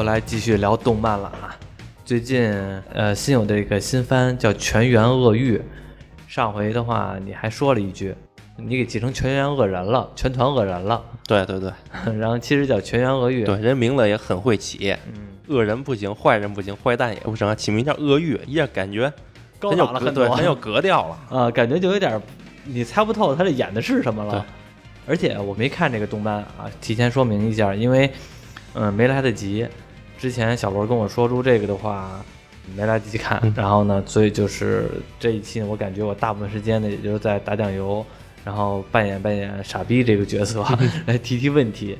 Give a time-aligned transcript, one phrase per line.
[0.00, 1.28] 又来继续聊动漫了。
[1.28, 1.52] 啊！
[2.06, 2.50] 最近
[2.94, 5.58] 呃新有的一个新番叫《全员恶欲》，
[6.26, 8.14] 上回的话你还说了一句，
[8.56, 11.70] 你给记成全员恶人了，全团恶人了，对对对。
[12.18, 13.44] 然后其实叫全员恶欲。
[13.44, 19.12] 对，人名字也很会起，嗯，恶人不行，坏人不行，坏蛋也不行，起名叫恶欲，一下感觉
[19.58, 21.38] 高很有档了很多，很有格调了。
[21.38, 22.18] 啊，感觉就有点
[22.64, 24.46] 你猜不透他这演的是什么了。
[25.06, 28.10] 而且我没看这个动漫啊，提前说明一下，因为
[28.72, 29.66] 嗯、没来得及。
[30.20, 32.22] 之前小罗跟我说出这个的话，
[32.76, 33.40] 没来得及看。
[33.42, 34.84] 嗯然后呢，所以就是
[35.18, 38.04] 这一期呢，我感觉我大部分时间呢，也就是在打酱油，
[38.44, 40.62] 然后扮演扮演傻逼这个角色，
[41.06, 41.96] 来提提问题。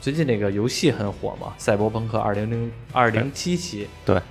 [0.00, 3.84] 最近那个游戏很火嘛，《赛博朋克二零零二零七七》。
[4.06, 4.22] 对，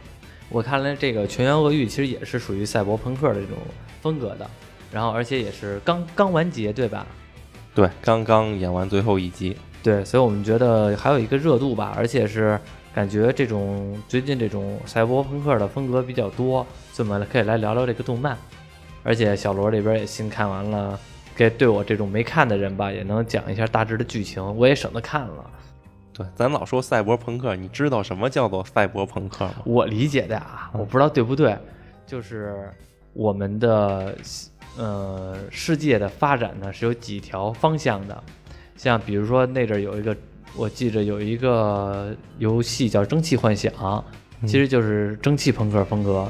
[0.47, 3.57] 我看来这个《全员恶欲》其实也是属于赛博朋克的这种
[4.01, 4.49] 风格的，
[4.89, 7.05] 然后而且也是刚刚完结，对吧？
[7.75, 12.57] 对，刚刚演完最后一集，对，所以我们觉得还有一个热度吧，而且是
[12.97, 18.35] 感觉这种最近这种赛博朋克的风格比较多，所以我们可以来聊聊这个动漫。
[19.03, 20.99] 而且小罗这边也新看完了，
[21.35, 25.47] 给对我这种没看的人吧，也能讲一下大致的剧情，我也省得看了。
[26.11, 29.53] 对，咱老说赛博朋克，你知道什么叫做赛博朋克吗？
[29.63, 31.55] 我理解的啊，我不知道对不对，
[32.07, 32.67] 就是
[33.13, 34.15] 我们的
[34.75, 38.23] 呃世界的发展呢是有几条方向的，
[38.75, 40.17] 像比如说那阵儿有一个，
[40.57, 43.71] 我记着有一个游戏叫《蒸汽幻想》，
[44.47, 46.27] 其实就是蒸汽朋克风格，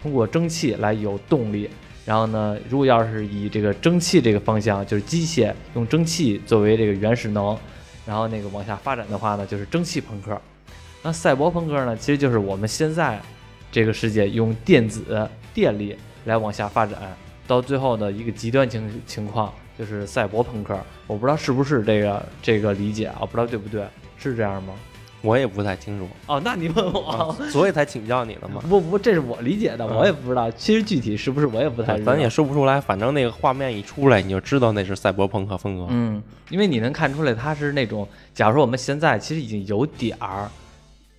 [0.00, 1.68] 通过蒸汽来有动力。
[2.04, 7.58] 然后呢，如果要是以这个蒸汽这个方向，就是机械用蒸汽作为这个原始能，
[8.06, 10.40] 然后那个往下发展的话呢，就是蒸汽朋克。
[11.02, 13.20] 那赛博朋克呢，其实就是我们现在
[13.72, 16.96] 这个世界用电子电力来往下发展，
[17.46, 20.78] 到最后的一个极端情情况就是赛博朋克。
[21.06, 23.86] 我不知道是不是这个这个理解啊，不知道对不对，
[24.18, 24.74] 是这样吗？
[25.20, 28.62] 我也不太清楚，哦，那你问我，啊所以才请教你了嘛。
[28.68, 32.00] 不不，这是我理解的，我也不知道，其实具体是不是我也不太。
[32.02, 35.86] 咱也说不出来，反正那个画面一出来，你就知道那是赛博朋克风格。
[35.90, 40.48] 嗯，因为你能看出来，它是那种，假如说我们现在其实已经有点儿，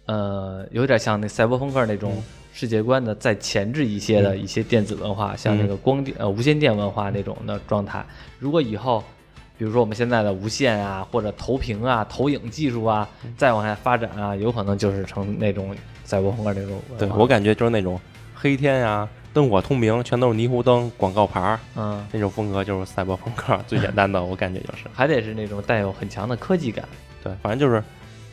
[0.06, 2.24] 呃，有点像那赛博朋克那种
[2.54, 8.06] 世界观的再前置一些的一些电子文化，像那个光电呃无线电文化那种的状态。
[8.38, 9.04] 如果以后，
[9.58, 13.08] 比如说我们现在的无线啊，或者投屏啊、投影技术啊，
[13.38, 16.80] 再往下发展啊，有可能就是成那种赛博朋克那种。
[16.98, 18.00] 对我感觉就是那种
[18.34, 24.86] 黑天呀、灯火通明，全都是霓虹灯、广告牌儿嗯，那种风格，就是赛博朋克最简单的，我感觉就是。
[24.94, 26.84] 还得是那种带有很强的科技感。
[27.22, 27.84] 对，反正就是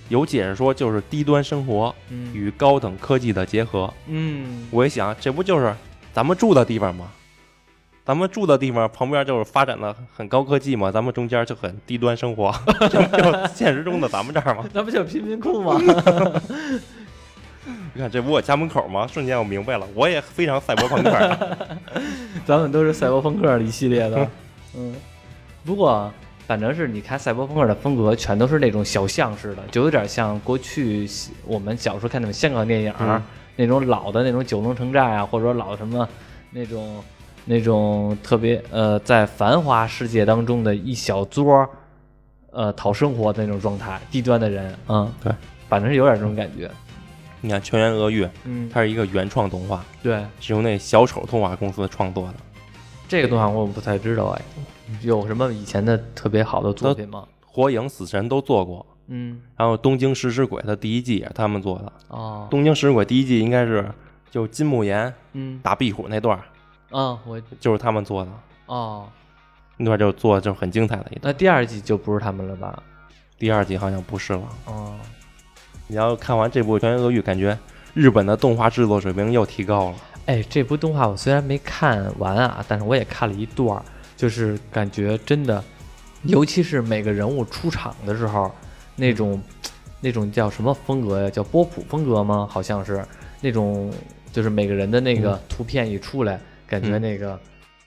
[0.08, 3.92] 有解释说，就是低端生活嗯与高等科技的结合。
[4.06, 5.74] 嗯，我一想，这不就是
[6.12, 7.10] 咱们住的地方吗？
[8.04, 12.54] 咱们住的地方旁边就是发展的很高科技嘛，咱们中间就很低端生活，
[12.88, 14.64] 这不就现实中的咱们这儿吗？
[14.72, 15.76] 那不就是贫民窟吗？
[17.92, 19.08] 你看，这不我家门口吗？
[19.12, 21.58] 瞬间我明白了，我也非常赛博朋克。
[22.46, 24.30] 咱们都是赛博朋克一系列的，
[24.76, 24.94] 嗯，
[25.64, 26.08] 不过
[26.46, 31.08] 反正是你看赛博朋克的风格，全都是那种小巷式的，就有点像过去
[31.44, 33.22] 我们小时候看那种香港电影、嗯
[33.58, 36.06] 那种老的那种九龙城寨啊，或者说老什么
[36.50, 37.02] 那种
[37.46, 41.66] 那种特别呃在繁华世界当中的一小撮
[42.50, 45.32] 呃讨生活的那种状态，低端的人，嗯，对，
[45.70, 46.70] 反正是有点这种感觉，
[47.40, 52.34] 你看《全员恶欲》，嗯，它是一个原创动画，对，是由那小丑动画公司创作的。
[53.08, 54.42] 这个动画我不太知道哎，
[55.02, 57.26] 有什么以前的特别好的作品吗？
[57.44, 61.92] 火影、死神都做过，嗯，然后《东京食尸鬼》的第一季也是他们做的。
[62.08, 63.90] 哦《东京食尸鬼》第一季应该是
[64.30, 66.44] 就金木研嗯，打壁虎那段儿，
[66.98, 68.30] 啊，我就是他们做的，
[68.66, 69.08] 哦，
[69.78, 71.20] 那段就做就很精彩的一段。
[71.22, 72.82] 那第二季就不是他们了吧？
[73.38, 74.42] 第二季好像不是了。
[74.66, 74.94] 哦，
[75.86, 77.58] 你要看完这部《全员恶欲》，感觉
[77.94, 79.96] 日本的动画制作水平又提高了。
[80.26, 83.82] 哎，这部动画我虽然没看完啊，但是我也看了一段儿，
[84.16, 85.62] 就是感觉真的，
[86.24, 88.50] 尤其是每个人物出场的时候，
[88.96, 89.40] 那种
[90.00, 91.30] 那种叫什么风格呀？
[91.30, 92.48] 叫波普风格吗？
[92.50, 93.04] 好像是
[93.40, 93.92] 那种，
[94.32, 97.38] 就是每个人的那个图片一出来，感觉嗯那个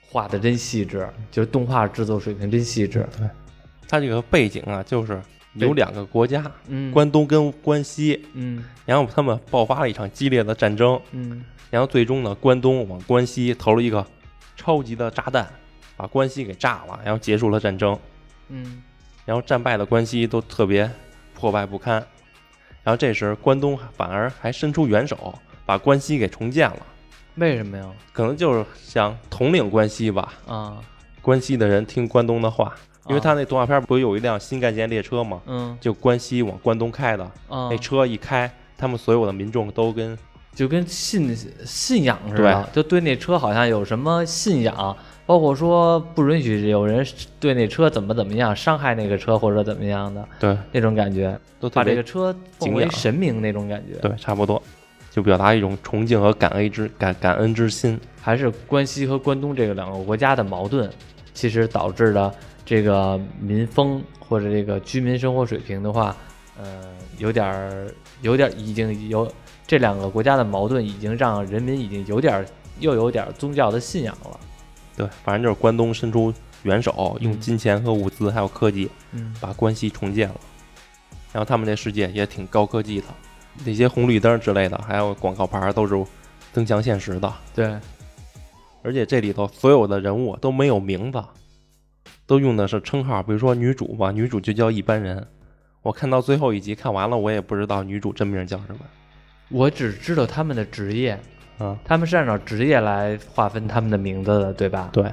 [0.08, 3.06] 画的真细致，就是动画制作水平真细致。
[3.18, 3.28] 对。
[3.88, 5.20] 它这个背景啊，就是
[5.54, 8.64] 有两个国家，嗯，关东跟关西，嗯。
[8.86, 11.44] 然后他们爆发了一场激烈的战争，嗯。
[11.70, 14.06] 然后最终呢，关东往关西投了一个
[14.56, 15.44] 超级的炸弹，
[16.00, 17.98] 把关西给炸了，然后结束了战争。
[18.48, 18.82] 嗯
[19.26, 20.90] 然后战败的关西都特别
[21.34, 21.94] 破败不堪，
[22.82, 25.34] 然后这时关东反而还伸出援手，
[25.66, 26.78] 把关西给重建了。
[27.34, 27.84] 为什么呀？
[28.14, 30.78] 可能就是想统领关西吧，啊，
[31.20, 32.74] 关西的人听关东的话，
[33.08, 35.42] 因为啊他那动画片不是有一辆新干线列车吗？
[35.46, 40.18] 嗯就关西往关东开的，啊那车一开，他们所有的民众都跟
[40.54, 44.96] 就跟信信仰似的，就对那车好像有什么信仰，
[45.30, 47.06] 包括说不允许有人
[47.38, 54.60] 对那车怎么怎么样，伤害那个车或者怎么样的，对那种感觉，都特别把这个车奉为神明那种感觉，对，差不多，
[55.08, 57.96] 就表达一种崇敬和感恩之感感恩之心。
[58.20, 60.90] 还是关西和关东这个两个国家的矛盾，
[61.32, 62.34] 其实导致的
[62.66, 66.16] 这个民风或者这个居民生活水平的话，
[66.60, 66.64] 呃，
[67.18, 67.86] 有点儿
[68.22, 69.30] 有点儿已经有
[69.64, 72.46] 这两个国家的矛盾，已经让人民已经有点儿
[72.80, 74.40] 又有点儿宗教的信仰了。
[75.00, 76.32] 对，反正就是关东伸出
[76.64, 80.40] 援手，用嗯金钱和物资还有科技嗯把关西重建了。
[81.32, 83.06] 然后他们这世界也挺高科技的，
[83.64, 85.94] 那些红绿灯之类的，还有广告牌都是
[86.52, 87.32] 增强现实的。
[87.54, 87.74] 对，
[88.82, 91.24] 而且这里头所有的人物都没有名字，
[92.26, 95.26] 都用的是称号，比如说女主吧，女主就叫一般人。
[95.82, 98.80] 我看到最后一集看完了，我也不知道女主真名叫什么。
[99.48, 101.18] 我只知道他们的职业，
[101.60, 104.88] 啊，他们是按照职业来划分他们的名字的，对吧？
[104.92, 105.04] 对，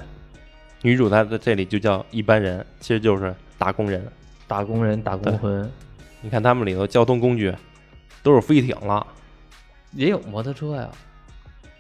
[0.82, 4.04] 女主她在这里就叫一般人，其实就是打工人。
[4.48, 5.70] 打工人、打工魂，
[6.22, 7.54] 你看他们里头交通工具
[8.24, 9.06] 都是飞艇了，
[9.92, 10.88] 也有摩托车呀，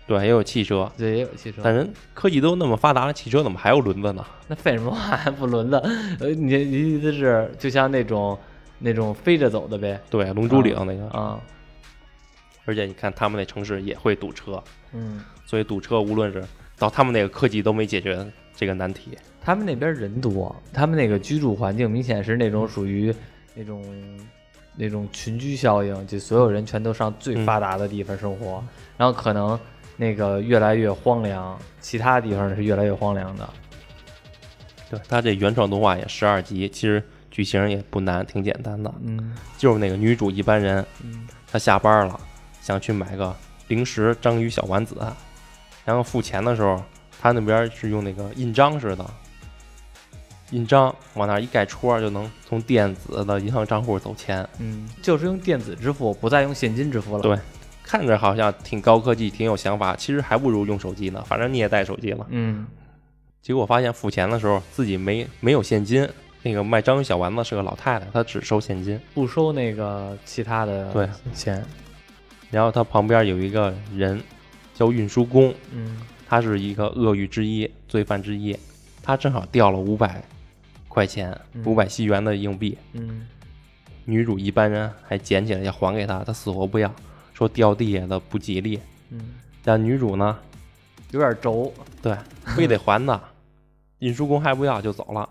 [0.05, 1.61] 对，也有汽车，对，也有汽车。
[1.63, 4.25] 但人科技都那么发达了，汽车怎么还有轮子呢？
[4.49, 5.77] 那废什么话还不轮子？
[6.19, 8.37] 呃，你你意思是就像那种
[8.79, 9.97] 那种飞着走的呗？
[10.09, 11.39] 对，龙珠岭那个，啊，
[12.67, 14.61] 而且你看他们那城市也会堵车，
[14.91, 16.43] 嗯，所以堵车无论是
[16.77, 18.23] 到他们那个科技都没解决
[18.53, 19.17] 这个难题。
[19.41, 23.15] 他们那边人多，他们那个居住环境明显是那种属于
[23.55, 23.81] 那种
[24.75, 28.61] 那种群居效应，就所有人全都上最嗯发达的地方生活，
[28.97, 29.57] 然后可能
[29.95, 33.49] 那个越来越荒凉，其他地方是越来越荒凉的。
[34.89, 42.19] 对，他这原创动画也十二集，其实剧情也不难，挺简单的，嗯就是那个女主一般人，嗯她下班了
[42.67, 43.33] 想去买个
[43.69, 44.97] 零食章鱼小丸子，
[45.85, 46.83] 然后付钱的时候，
[47.21, 49.05] 他那边是用那个印章似的，
[50.51, 57.23] 印章往那儿一盖戳，就能从电子的银行账户走钱，嗯，就是用电子支付，不再用现金支付了。
[57.23, 57.39] 对
[57.81, 62.27] 看着好像挺高科技，挺有想法，其实还不如用手机呢，反正你也带手机了。
[62.31, 62.67] 嗯
[63.41, 66.05] 结果发现付钱的时候自己没没有现金，
[66.43, 68.99] 那个卖章鱼小丸子是个老太太，她只收现金。
[69.13, 71.65] 不收那个其他的对钱。
[72.49, 74.21] 然后他旁边有一个人
[74.73, 78.57] 叫运输工，嗯他是一个恶欲之一，罪犯之一。
[79.01, 80.21] 他正好掉了五百
[80.87, 82.77] 块钱，嗯五百西元的硬币。
[82.93, 83.27] 嗯
[84.05, 86.93] 女主一般人还捡起来要还给他，他死活不要，
[87.33, 88.79] 说掉地下的不吉利。
[89.09, 90.37] 嗯，但女主呢，
[91.11, 91.73] 有点轴。
[92.01, 92.15] 对，
[92.55, 93.21] 非得还他。
[93.99, 95.27] 运输工还不要就走了。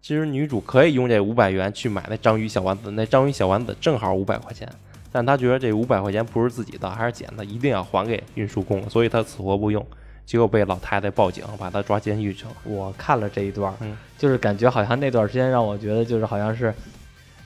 [0.00, 4.68] 其实女主可以用这五百元去买那章鱼小丸子，那章鱼小丸子正好五百块钱，
[5.12, 9.84] 但他觉得这五百块钱不是自己的，还是捡的，一定要还给运输工，所以他死活不用。
[10.24, 12.50] 结果被老太太报警，把他抓监狱去了。
[12.64, 16.74] 我看了这一段，嗯就是感觉好像那段时间让我觉得就是好像是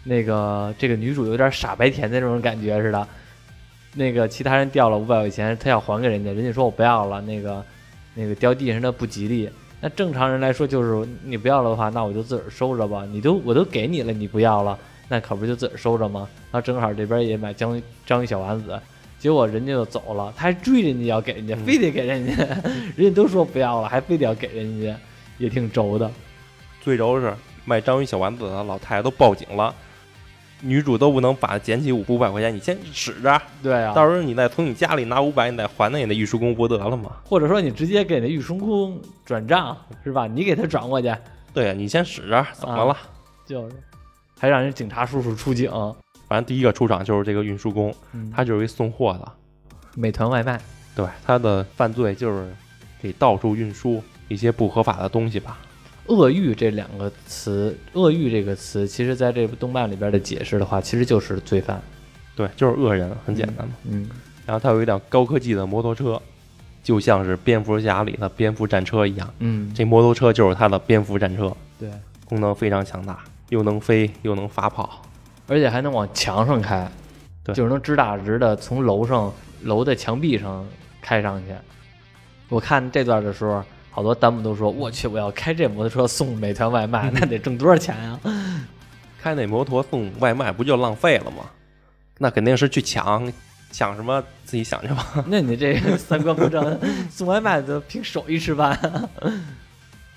[0.04, 3.06] 那个这个女主有点傻白甜的那种感觉似的。
[3.92, 7.64] 那个其他人掉了五百块钱，他要还给人家，人家说我不要了，那个
[8.14, 9.50] 那个掉地上的不吉利。
[9.81, 13.05] 那正常人来说就是你不要了的话，那我就自个儿收着吧。
[13.10, 14.79] 你都我都给你了，你不要了，
[15.12, 16.29] 那可不就自个儿收着吗？
[16.52, 18.79] 然后正好这边也买章鱼章鱼小丸子，
[19.19, 22.32] 结果人家就走了，他还追人家要给人家，嗯非得给人家，
[22.96, 24.96] 人家都说不要了，还非得要给人家，
[25.38, 26.08] 也挺轴的。
[26.81, 29.74] 最轴是卖章鱼小丸子的老太太都报警了，
[30.60, 37.17] 女主都不能把捡起五五百块钱，你先使着，对啊，到时候你再从你家里拿五百，你再还那你的运输工不得了吗？
[37.24, 40.29] 或者说你直接给那玉书工转账是吧？
[40.29, 41.12] 你给他转过去，
[41.52, 42.96] 对呀，你先使着，怎么了？
[43.44, 43.76] 就是，
[44.41, 45.70] 还让人警察叔叔出警。
[46.27, 49.32] 反正第一个出场就是这个运输工，嗯他就是一送货的，
[49.94, 50.61] 美团外卖，
[50.94, 52.49] 对，他的犯罪就是
[53.03, 55.59] 给到处运输一些不合法的东西吧。
[56.06, 61.81] 恶欲这两个词，恶欲这个词，其实在这部动漫里边的解释的话，其实就是罪犯。
[62.35, 63.75] 对，就是恶人，很简单嘛。
[63.85, 64.09] 嗯，
[64.47, 66.20] 然后他有一辆高科技的摩托车，
[66.82, 69.35] 就像是蝙蝠侠里的蝙蝠战车一样。
[69.41, 71.91] 嗯，这摩托车就是他的蝙蝠战车，对，
[72.25, 73.19] 功能非常强大，
[73.50, 75.02] 又能飞又能发炮。
[75.46, 76.90] 而且还能往墙上开，
[77.44, 80.66] 对就是能直打直的从楼上楼的墙壁上
[81.02, 81.54] 开上去。
[82.48, 88.19] 我看这段的时候，好多弹幕都说：“我去，我要开这摩托车送美团外卖， 那得挣多少钱呀、
[89.20, 91.50] 开那摩托送外卖不就浪费了吗？
[92.19, 93.32] 那肯定是去抢，
[93.72, 95.24] 抢什么自己想去吧。
[95.26, 96.78] 那你这三观不正，
[97.10, 98.78] 送外卖都凭手艺吃饭。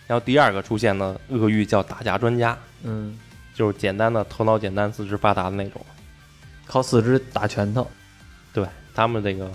[0.08, 3.18] 然后第二个出现的恶欲叫打架专家，嗯，
[3.54, 5.82] 就是简单的头脑简单、四肢发达的那种。
[6.66, 7.90] 靠四肢打拳头。
[8.54, 9.52] 对他们这个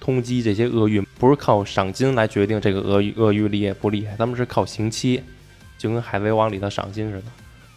[0.00, 5.22] 通缉这些恶狱不是靠赏金来决定这个恶狱恶狱厉害不厉害，他们是靠刑期，
[5.76, 7.24] 就跟海贼王里的赏金似的，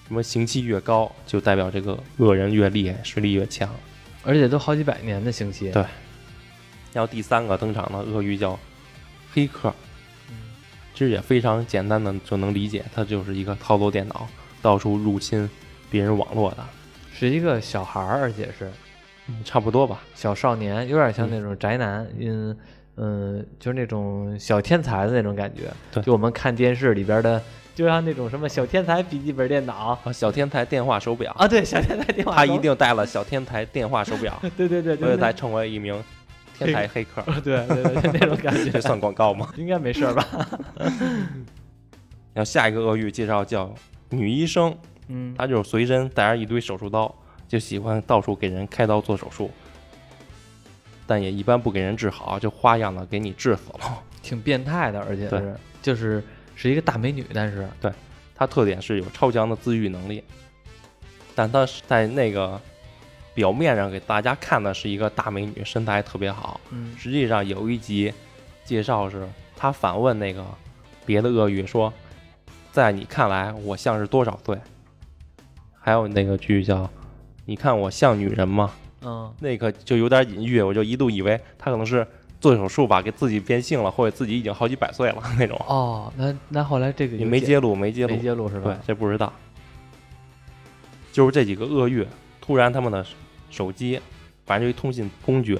[0.08, 3.68] 什么刑期越高，就代表这个恶人越厉害，实力越强。
[4.24, 5.72] 而且都好几百年的刑期。
[5.72, 5.84] 对
[6.94, 8.60] 然后第三个登场的鳄鱼叫
[9.34, 9.91] 黑客，嗯
[11.02, 14.28] 其实也非常简单的就能理解，它就是一个操作电脑，
[14.62, 15.50] 到处入侵
[15.90, 16.58] 别人网络的，
[17.12, 18.70] 是一个小孩儿，而且是
[19.44, 20.04] 差不多吧。
[20.14, 22.56] 小少年，有点像那种宅男，嗯
[22.98, 25.64] 嗯，就是那种小天才的那种感觉。
[25.92, 27.42] 对就我们看电视里边的，
[27.74, 36.00] 就像那种什么小天才笔记本电脑啊，小天才电话手表，啊，对，小天才电话，他一定带了小天才电话手表，对对对，对所以才成为一名
[36.66, 37.22] 天才黑客。
[37.42, 39.52] 对对对，就那种感觉 这，算广告吗？
[39.58, 40.26] 应该没事吧？
[42.34, 43.74] 然后下一个鳄鱼介绍叫
[44.10, 44.76] 女医生，
[45.08, 47.14] 嗯，她就是随身带着一堆手术刀，
[47.48, 49.52] 就喜欢到处给人开刀做手术，
[51.06, 54.04] 但也一般不给人治好，就花样的给你治死了。
[54.22, 56.24] 挺变态的，而且是就是
[56.56, 57.92] 是一个大美女，但是对
[58.34, 60.24] 她特点是有超强的自愈能力，
[61.36, 62.62] 但她是在那个
[63.34, 68.14] 表面上给大家看的是一个大美女，身材特别好，嗯实际上有一集
[68.66, 70.46] 介绍是她反问那个
[71.06, 71.94] 别的鳄鱼说，
[72.72, 74.58] 在你看来我像是多少岁？
[75.80, 76.90] 还有那个剧叫
[77.46, 78.72] 你看我像女人吗？
[79.04, 82.06] 嗯那个就有点隐喻，我就一度以为她可能是
[82.40, 85.60] 做手术吧，给自己变性了，或者自己已经好几百岁了那种。
[85.68, 89.32] 哦，那那后来这个也没揭露，没揭露没，揭露是吧对吧？，这不知道。
[91.12, 92.06] 就是这几个鳄鱼，
[92.42, 93.06] 突然他们的
[93.50, 94.02] 手机，
[94.46, 95.58] 反正就一通信工具，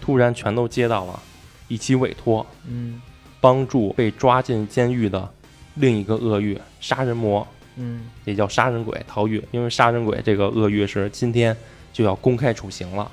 [0.00, 1.20] 突然全都接到了
[1.66, 3.00] 一起委托，嗯
[3.40, 5.28] 帮助被抓进监狱的
[5.74, 9.42] 另一个恶狱杀人魔，嗯也叫杀人鬼逃狱。
[9.50, 11.56] 因为杀人鬼这个恶狱是今天
[11.92, 13.10] 就要公开处刑了，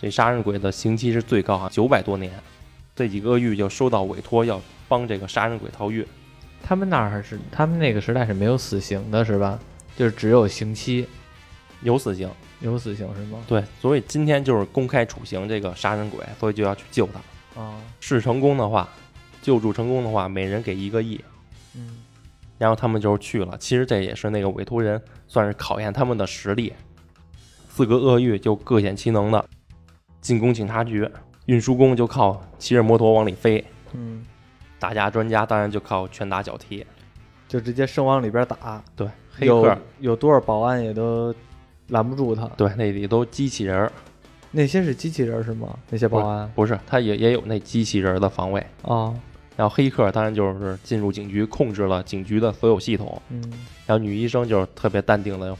[0.00, 2.32] 这杀人鬼的刑期是最高啊，九百多年。
[2.96, 6.04] 这几个恶狱就收到委托，要帮这个杀人鬼逃狱。
[6.60, 9.58] 他们那儿是他们那个时代是没有死刑的，是吧？
[9.96, 11.06] 就是只有刑期，
[11.82, 12.28] 有死刑，
[12.60, 13.38] 有死刑是吗？
[13.46, 17.60] 对，所以今天就是公开处刑这个杀人鬼，所以就要去救他。
[17.60, 18.88] 啊，是成功的话，
[19.42, 21.20] 救助成功的话，每人给一个亿。
[21.74, 21.98] 嗯
[22.58, 23.56] 然后他们就是去了。
[23.58, 26.72] 其实这也是那个委托人算是考验他们的实力。
[27.68, 29.44] 四个恶狱就各显其能的
[30.20, 31.08] 进攻警察局，
[31.46, 34.26] 运输工就靠骑着摩托往里飞，嗯，
[34.80, 36.84] 打架专家当然就靠拳打脚踢。
[37.46, 41.32] 就直接生往里边打，对，黑有客有多少保安也都
[41.88, 42.46] 拦不住他。
[42.56, 43.92] 对那里都机器人儿，
[44.50, 45.78] 那些是机器人是吗？
[45.90, 48.64] 那些保安不是，他也也有那机器人儿的防卫。
[48.82, 49.14] 啊，
[49.56, 53.20] 然后黑客当然就是进入警局，控制了警局的所有系统。
[53.30, 53.42] 嗯
[53.86, 55.56] 然后女医生就是特别淡定的，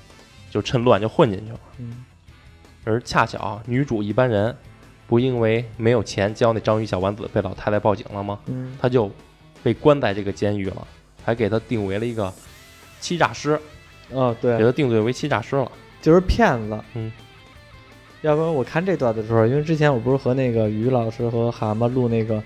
[0.51, 1.61] 就趁乱就混进去了。
[1.79, 2.05] 嗯
[2.85, 4.55] 而恰巧女主一般人
[5.07, 8.39] 不因为没有钱交那章鱼小丸子被老太太报警了吗？
[8.47, 9.11] 嗯，她就
[9.63, 10.87] 被关在这个监狱了，
[11.23, 12.33] 还给她定为了一个
[13.01, 13.61] 欺诈师，
[14.11, 15.71] 哦对给，她定罪为欺诈师了。
[16.01, 16.79] 就是骗子。
[16.95, 17.13] 嗯，
[18.23, 22.43] 要不然我看这段的时候，因为之前我不是和那个于老师和蛤蟆录那个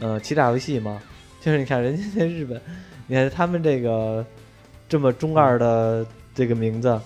[0.00, 1.00] 呃欺诈游戏吗？
[1.40, 2.60] 就是你看人家在日本，
[3.06, 4.24] 你看他们这个
[4.88, 7.00] 这么中二的这个名字，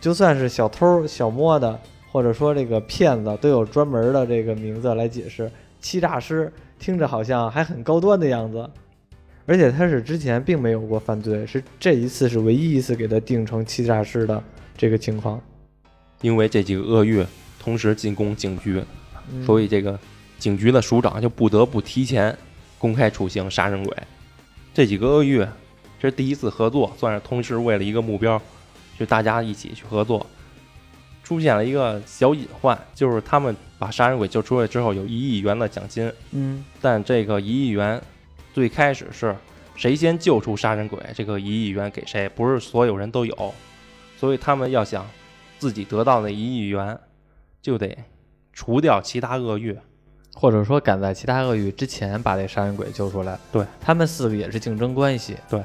[0.00, 1.78] 就算是小偷小摸的，
[2.10, 5.50] 或者说这个骗子，都有专门的这个名字来解释。
[5.78, 8.68] 欺诈师听着好像还很高端的样子，
[9.44, 14.42] 而且他是之前并没有过犯罪，是这一次是唯一一次给他定成欺诈师的
[14.76, 15.40] 这个情况。
[16.22, 17.24] 因为这几个鳄鱼
[17.58, 18.82] 同时进攻警局，
[19.30, 19.98] 嗯所以这个
[20.38, 22.36] 警局的署长就不得不提前
[22.78, 23.96] 公开处刑杀人鬼。
[24.72, 25.44] 这几个鳄鱼
[26.00, 28.40] 这是第一次合作，算是同时为了一个目标，
[28.98, 30.26] 就大家一起去合作。
[31.22, 38.00] 出现了一个小隐患，就是他们把杀人鬼救出来之后，有一亿元的奖金，嗯但这个一亿元
[38.54, 39.34] 最开始是
[39.74, 43.54] 谁先救出杀人鬼，这个一亿元给谁，不是所有人都有，
[44.16, 45.06] 所以他们要想
[45.58, 46.98] 自己得到那一亿元，
[47.62, 47.96] 就得
[48.52, 49.76] 除掉其他鳄鱼。
[50.38, 53.38] 或者说赶在其他鳄鱼之前把这杀人鬼救出来。
[53.50, 55.34] 对，他们四个也是竞争关系。
[55.48, 55.64] 对，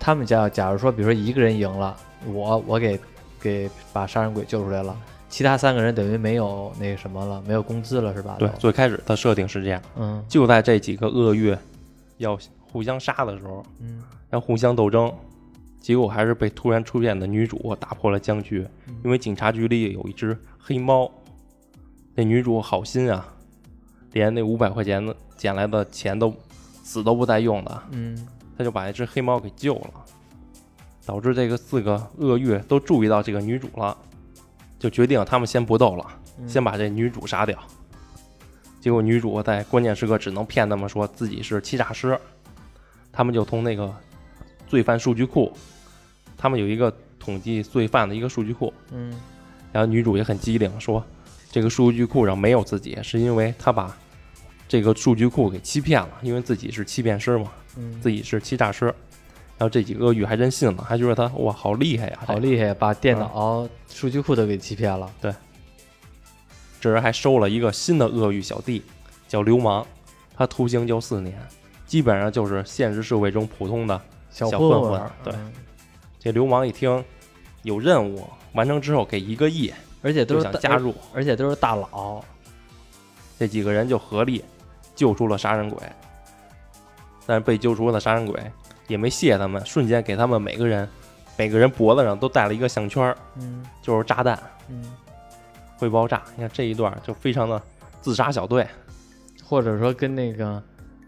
[0.00, 2.98] 他们家假如说，比如说一个人赢了，我我给
[3.38, 4.96] 给把杀人鬼救出来了，
[5.28, 8.36] 其他三个人等于没有那个什么了，没有工资了，是吧？
[8.38, 11.54] 对，最开始的设定是这样，嗯就在这几个鳄鱼
[12.16, 15.12] 要互相杀的时候，嗯要互相斗争，
[15.84, 18.66] 结果还是被突然出现的女主打破了僵局。
[18.88, 21.12] 嗯因为警察局里有一只黑猫，
[22.14, 23.28] 那女主好心啊，
[24.12, 26.34] 连那五百块钱的捡来的钱都
[26.82, 28.26] 死都不带用的，嗯
[28.56, 29.90] 她就把那只黑猫给救了，
[31.04, 33.94] 导致这个四个恶欲都注意到这个女主了，
[34.78, 36.06] 就决定他们先不斗了，
[36.38, 37.58] 嗯先把这女主杀掉。
[38.80, 42.18] 结果女主在关键时刻只能骗他们说自己是欺诈师，
[43.12, 43.94] 他们就从那个
[44.66, 45.52] 罪犯数据库，
[46.36, 49.18] 他们有一个统计罪犯的一个数据库，嗯。
[49.72, 51.04] 然后女主也很机灵，说
[51.50, 53.96] 这个数据库上没有自己，是因为她把
[54.68, 58.86] 这个数据库给欺骗了，因为自己是欺骗师嘛，嗯，自己是欺诈师。
[59.56, 65.10] 然后这几个鳄鱼还真信了，还觉得他哇好厉害呀，好厉害，把电脑数据库都给欺骗了。
[65.20, 65.32] 对。
[66.80, 68.82] 这人还收了一个新的鳄鱼小弟，
[69.26, 69.84] 叫流氓，
[70.36, 71.34] 他徒刑就四年，
[71.86, 74.00] 基本上就是现实社会中普通的。
[74.30, 75.32] 小小混混混对。
[75.32, 75.52] 嗯
[76.24, 77.04] 这流氓一听
[77.64, 82.24] 有任务完成之后给一个亿，而且都是想加入，而且都是大佬。
[83.38, 84.42] 这几个人就合力
[84.94, 85.82] 救出了杀人鬼。
[87.26, 88.38] 但是被救出的杀人鬼
[88.86, 90.88] 也没谢他们，瞬间给他们每个人
[91.36, 94.38] 每个人脖子上都带了一个项圈，嗯就是炸弹
[94.68, 94.82] 嗯，
[95.76, 96.22] 会爆炸。
[96.36, 97.60] 你看这一段就非常的
[98.00, 98.66] 自杀小队，
[99.44, 100.62] 或者说跟那个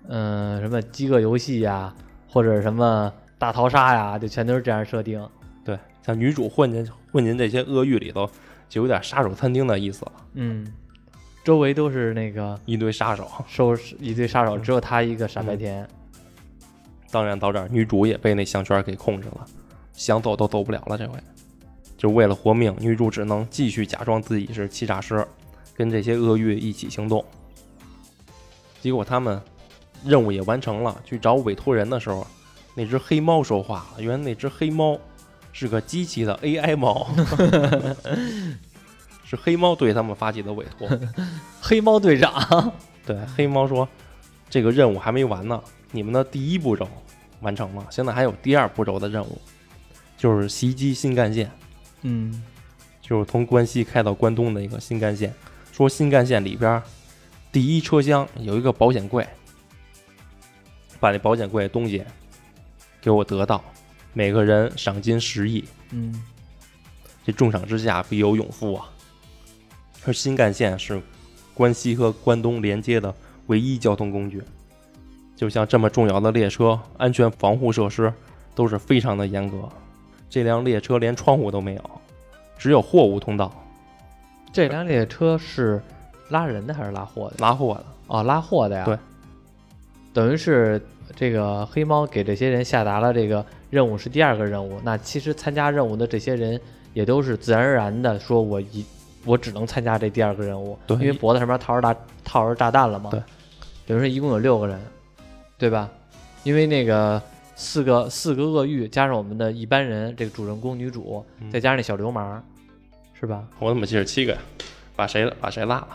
[0.08, 1.94] 嗯、呃什么饥饿游戏呀，
[2.28, 5.28] 或者什么大逃杀呀，就全都是这样设定。
[5.64, 8.31] 对，像女主混进混进这些鳄鱼里头，
[8.69, 10.73] 就有点杀手餐厅的意思了，嗯，
[11.45, 13.31] 周围都是那个一堆杀手。
[13.47, 15.87] 收拾一堆杀手，嗯只有他一个傻白甜。
[17.11, 19.47] 当然到这儿，女主也被那项圈给控制了，
[19.93, 20.97] 想走都走不了了。
[20.97, 21.19] 这回，
[21.97, 25.26] 就为了活命，女主只能继续假装自己是欺诈师，
[25.75, 27.25] 跟这些鳄鱼一起行动。
[28.81, 29.40] 结果他们
[30.05, 32.26] 任务也完成了，去找委托人的时候，
[32.76, 34.02] 那只黑猫说话了。
[34.02, 34.97] 原来那只黑猫
[35.52, 37.09] 是个机器的 AI 猫，
[39.25, 40.88] 是黑猫对他们发起的委托。
[41.61, 42.73] 黑猫队长，
[43.04, 43.88] 对，黑猫说
[44.49, 46.86] 这个任务还没完呢，你们的第一步骤
[47.41, 49.39] 完成了，现在还有第二步骤的任务，
[50.17, 51.50] 就是袭击新干线，
[52.02, 52.45] 嗯
[53.00, 55.32] 就是从关西开到关东的一个新干线。
[55.73, 56.82] 说新干线里边儿
[57.52, 59.26] 第一车厢有一个保险柜，
[60.99, 62.02] 把那保险柜的东西
[63.06, 63.62] 给我得到，
[64.12, 66.12] 每个人赏金十亿，嗯
[67.25, 68.90] 这重赏之下必有勇夫啊！
[70.04, 71.00] 而新干线是
[71.54, 73.14] 关西和关东连接的
[73.47, 74.42] 唯一交通工具，
[75.36, 78.12] 就像这么重要的列车，安全防护设施
[78.56, 79.69] 都是非常的严格。
[80.28, 81.90] 这辆列车连窗户都没有，
[82.58, 83.52] 只有货物通道，
[84.52, 85.80] 这辆列车是
[86.30, 87.36] 拉人的还是拉货的？
[87.38, 87.84] 拉货的。
[88.08, 88.84] 哦，拉货的呀。
[88.84, 88.99] 对，
[90.17, 90.81] 等于是
[91.15, 94.81] 这个黑猫给这些人下达了这个任务是第二个任务。
[94.83, 96.59] 那其实参加任务的这些人
[96.95, 98.83] 也都是自然而然的说，我一
[99.26, 103.11] 我只能参加这第二个任务，对因为脖子上面套着大套着炸弹了嘛。
[103.11, 103.21] 对，
[103.87, 104.81] 等于说一共有六个人，
[105.59, 105.87] 对吧？
[106.45, 107.21] 因为那个
[107.55, 112.43] 四个四个鳄鱼加上我们的一般人，这个主人公女主，嗯再加上那小流氓，
[113.21, 113.45] 是吧？
[113.59, 114.39] 我怎么记着七个呀？
[114.97, 115.89] 把谁把谁落了？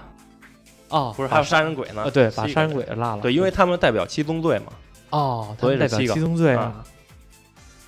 [0.91, 2.04] 哦，不是还有杀人鬼呢？
[2.04, 3.19] 啊，对，把杀人鬼落了。
[3.21, 4.65] 对，因为他们代表七宗罪嘛。
[5.10, 6.84] 哦，他所以们代表七宗罪啊。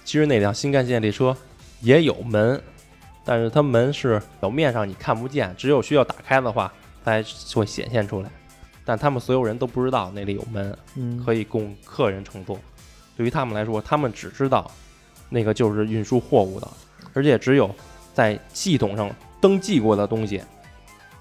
[0.04, 1.36] 其实那辆新干线列车
[1.82, 2.62] 也有门，
[3.24, 6.72] 但是它门是表面上你看不见，只有需要打开的话
[7.06, 8.30] 才会显现出来。
[8.86, 12.60] 但他们所有人都不知道那里有门，嗯，可以供客人乘坐。
[13.16, 14.70] 对于他们来说，他们只知道
[15.30, 16.68] 那个就是运输货物的，
[17.14, 17.74] 而且只有
[18.14, 20.42] 在系统上登记过的东西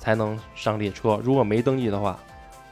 [0.02, 1.20] 才能上列车。
[1.22, 2.18] 如果没登记的话，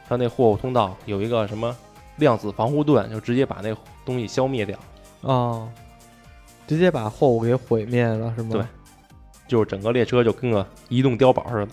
[0.05, 1.73] 它那货物通道有一个什么
[2.17, 4.77] 量子防护盾，就直接把那东西消灭掉。
[5.21, 5.71] 哦，
[6.67, 8.49] 直接把货物给毁灭了是吗？
[8.51, 8.65] 对，
[9.47, 11.71] 就是整个列车就跟个移动碉堡似的。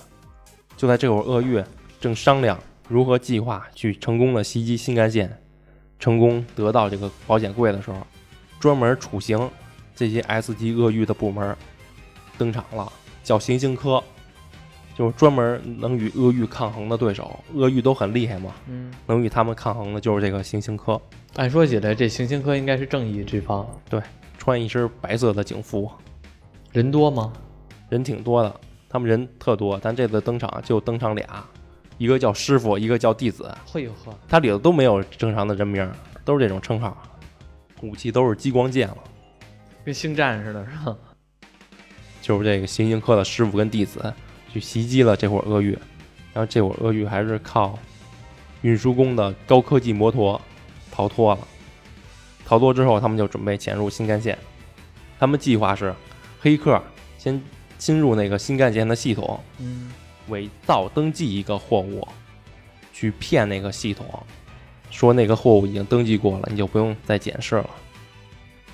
[0.77, 1.61] 就在这会儿，鳄鱼
[2.01, 5.37] 正商量如何计划去成功的袭击新干线，
[5.99, 7.97] 成功得到这个保险柜的时候，
[8.61, 9.51] 专门处刑
[9.97, 11.57] 这些 S 级鳄鱼的部门
[12.37, 12.92] 登场了，
[13.25, 14.01] 叫行星科，
[14.99, 17.39] 就是专门能与鳄鱼抗衡的对手。
[17.55, 21.01] 鳄鱼都很厉害嘛，嗯，能与他们抗衡的就是这个行星科，
[21.37, 24.03] 按说起来，这行星科应该是正义这方，对
[24.37, 25.89] 穿一身白色的警服，
[26.73, 27.33] 人多吗？
[27.89, 31.25] 人挺多的，他们人特多，但这次登场就登场俩，
[31.97, 35.89] 一个叫师傅，一个叫弟子，嘿呦呵，他里头都没有正常的人名，
[36.25, 37.01] 都是这种称号，
[37.83, 38.99] 武器都是激光剑了。
[39.85, 40.97] 跟星战似的，是吧？
[42.21, 44.13] 就是这个行星科的师傅跟弟子
[44.53, 45.73] 去袭击了这伙鳄鱼，
[46.33, 47.79] 然后这伙鳄鱼还是靠
[48.63, 50.41] 运输工的高科技摩托
[50.91, 51.41] 逃脱了。
[52.45, 54.37] 逃脱之后，他们就准备潜入新干线。
[55.19, 55.95] 他们计划是
[56.41, 56.83] 黑客
[57.19, 57.41] 先
[57.77, 59.91] 侵入那个新干线的系统，嗯，
[60.29, 62.07] 伪造登记一个货物，
[62.93, 64.07] 去骗那个系统，
[64.91, 67.69] 说那个货物已经登记过了，你就不用再检视了。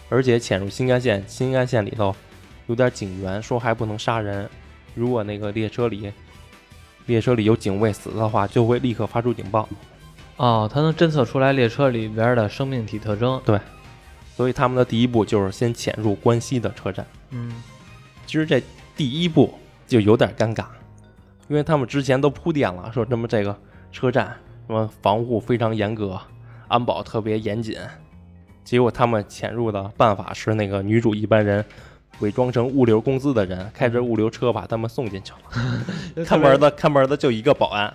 [0.09, 2.15] 而且潜入新干线，新干线里头
[2.67, 4.49] 有点警员说还不能杀人，
[4.95, 6.13] 如果那个列车里
[7.07, 9.69] 列车里有警卫死的话，就会立刻发出警报。
[10.37, 13.41] 哦，它能侦测出来列车里边的生命体特征。
[13.45, 13.61] 对
[14.37, 17.07] 所以他们的第一步就是先潜入关西的车站。
[17.31, 17.53] 嗯
[18.27, 18.61] 其实这
[18.97, 19.55] 第一步
[19.87, 20.65] 就有点尴尬，
[21.49, 23.57] 因为他们之前都铺垫了，说什么这个
[23.93, 26.19] 车站什么防护非常严格，
[26.67, 27.77] 安保特别严谨。
[28.65, 31.65] 结果他们潜入的办法是那个女主一般人
[32.21, 36.25] 伪装成物流公司的人，开着物流车把他们送进去了。
[36.25, 37.93] 看门的看门的就一个保安，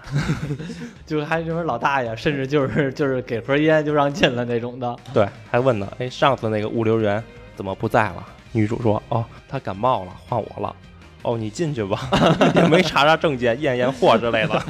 [1.05, 4.95] 就还什么老大爷，甚至就是 就是给盒烟就让进了那种的。
[5.13, 7.23] 对，还问呢，哎，上次那个物流员
[7.55, 8.25] 怎么不在了？
[8.51, 10.75] 女主说，哦，他感冒了，换我了。
[11.21, 12.10] 哦，你进去吧，
[12.55, 14.63] 也没查查证件、验验货之类的。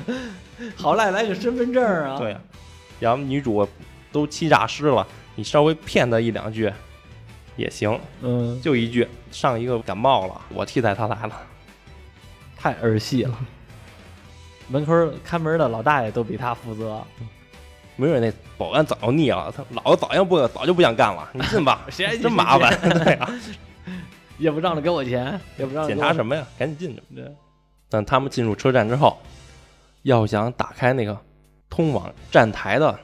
[0.75, 2.17] 好赖来个身份证啊！
[2.17, 2.35] 对，
[2.99, 3.65] 然后女主
[4.11, 6.71] 都欺诈师了，你稍微骗她一两句
[7.59, 11.35] 也行，嗯，就一句上一个感冒了，我替代他来了。
[12.57, 13.37] 太儿戏了。
[14.67, 14.93] 门口
[15.23, 17.03] 看门的老大爷都比他负责，
[17.95, 22.77] 没准那保安早就腻了，他老子早就不早就不想干了，你进吧， 谁还真麻烦。
[23.03, 23.29] 对啊，
[24.37, 26.45] 也不让着给我钱，也不让检查什么呀？
[26.57, 27.01] 赶紧进去。
[27.09, 27.15] 么？
[27.15, 27.35] 对，
[27.89, 29.17] 等他们进入车站之后，
[30.03, 31.17] 要想打开那个
[31.69, 32.97] 通往站台的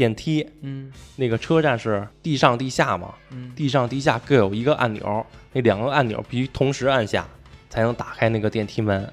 [0.00, 0.90] 电梯，嗯。
[1.16, 3.52] 那个车站是地上地下嘛，嗯。
[3.54, 7.26] 地上地下各有一个按钮，那两个按钮必须同时按下
[7.68, 9.06] 才能打开那个电梯门，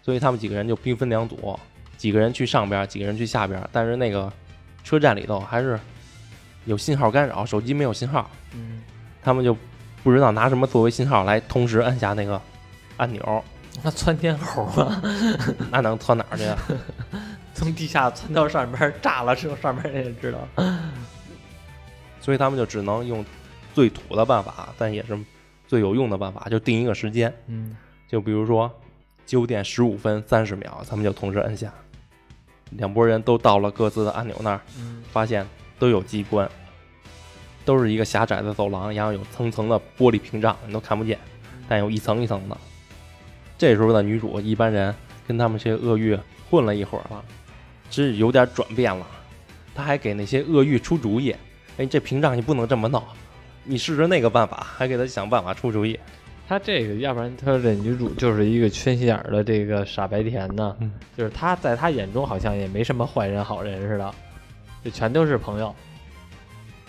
[0.00, 1.58] 所以他们几个人就兵分两组，
[1.96, 3.60] 几个人去上边，几个人去下边。
[3.72, 4.32] 但是那个
[4.84, 5.76] 车站里头还是
[6.66, 8.80] 有信号干扰，手机没有信号，嗯，
[9.20, 9.56] 他们就
[10.04, 12.40] 不知道拿什么作为信号来同时按下那个
[12.96, 13.44] 按钮，
[13.82, 15.02] 那窜天猴啊，
[15.72, 16.56] 那能窜哪儿去啊？
[17.58, 20.38] 从地下窜到上边炸了之后，上边人也知道。
[22.22, 23.24] 所以他们就只能用
[23.74, 25.18] 最土的办法，但也是
[25.66, 27.34] 最有用的办法，就定一个时间。
[27.48, 28.70] 嗯就比如说
[29.26, 31.72] 九点十五分三十秒，他们就同时摁下，
[32.70, 35.46] 两拨人都到了各自的按钮那儿，嗯发现
[35.80, 36.48] 都有机关，
[37.64, 41.18] 都是一个狭窄的走廊，然后有层层的玻璃屏障，你都看不见，
[41.68, 42.56] 但有一层一层的。
[43.58, 44.94] 这时候的女主一般人
[45.26, 46.18] 跟他们这些恶欲
[46.48, 47.24] 混了一会儿了，
[47.90, 49.06] 是有点转变了，
[49.74, 51.34] 他还给那些恶欲出主意，
[51.76, 53.04] 哎，这屏障你不能这么闹，
[53.64, 55.98] 你试试那个办法，还给他想办法出主意。
[56.48, 64.14] 他这个，要不然他这女主就是一个缺心眼儿的这个傻白甜呢，嗯就是他在他眼中好像也没什么坏人好人似的，
[64.82, 65.74] 就全都是朋友。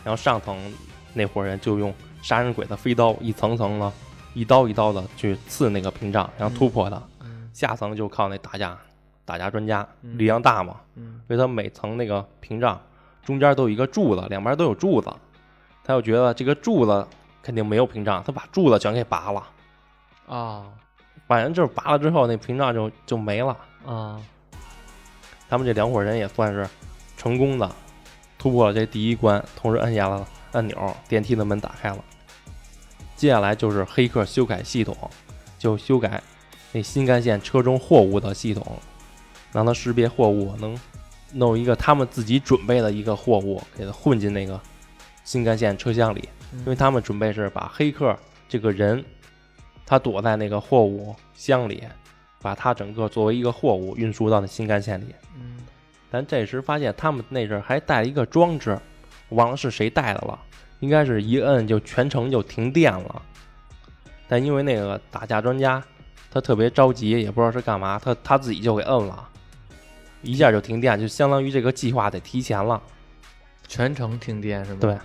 [0.04, 0.58] 然后上层
[1.14, 3.92] 那伙人就用杀人鬼的飞刀一层层的、
[4.34, 6.96] 一刀一刀的去刺那个屏障，然后突破它。
[7.22, 8.78] 嗯下层就靠那打架
[9.30, 12.82] 打架专家，嗯力量大嘛，嗯所以他每层那个屏障
[13.24, 15.08] 中间都有一个柱子，两边都有柱子。
[15.84, 17.08] 他又觉得这个柱子
[17.44, 19.44] 肯定没有屏障，他把柱子全给拔了。
[20.28, 20.65] 啊
[21.28, 23.56] 反正就是拔了之后，那屏障就就没了。
[23.86, 24.20] 啊
[25.48, 26.68] 他们这两伙人也算是
[27.15, 27.70] 成功的
[28.39, 32.04] 突破了这第一关，同时按下了按钮，电梯的门打开了。
[33.15, 34.96] 接下来就是黑客修改系统，
[35.60, 36.24] 就修改
[36.72, 38.80] 那新干线车中货物的系统，
[39.52, 40.78] 让他识别货物，能
[41.34, 44.60] 弄一个他们自己准备的一个货物，给他混进那个
[45.24, 46.28] 新干线车厢里。
[46.54, 49.04] 因为他们准备是把黑客这个人，
[49.86, 51.84] 他躲在那个货物箱里，
[52.42, 55.14] 把他整个作为一个货物运输到那新干线里。
[55.36, 55.58] 嗯
[56.12, 58.76] 但这时发现他们那阵儿还带了一个装置，
[59.30, 60.40] 忘了是谁带的了，
[60.80, 63.22] 应该是一摁就全程就停电了。
[64.28, 65.84] 但因为那个打架专家
[66.32, 69.30] 他特别着急，也不知道是干嘛，他他自己就给摁了，
[70.21, 72.82] 一下就停电，就相当于这个计划得提前了。
[73.67, 74.77] 全程停电是吗？
[74.82, 74.97] 对，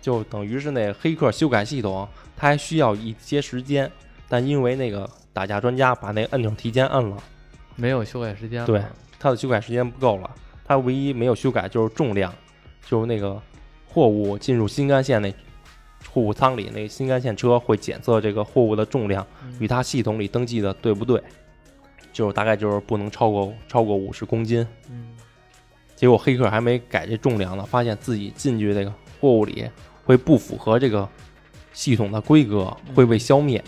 [0.00, 3.90] 就等于是那黑客修改系统，它还需要一些时间，
[4.28, 7.16] 但因为那个打架专家把那个按钮提前摁了。
[7.76, 8.66] 没有修改时间了。
[8.66, 8.82] 对
[9.18, 10.30] 它的修改时间不够了，
[10.64, 12.34] 它唯一没有修改就是重量，
[12.86, 13.40] 就是那个
[13.86, 15.34] 货物进入新干线那
[16.10, 21.22] 货物舱里，那个新干线车会检测这个货物的重量嗯与它系统里登记的对不对，
[22.16, 24.66] 就是大概就是不能超过超过五十公斤。
[24.88, 25.14] 嗯
[25.94, 29.68] 结果黑客还没改这重量呢，发现自己进去这个货物里
[30.06, 31.06] 会不符合这个
[31.74, 33.62] 系统的规格，会被消灭。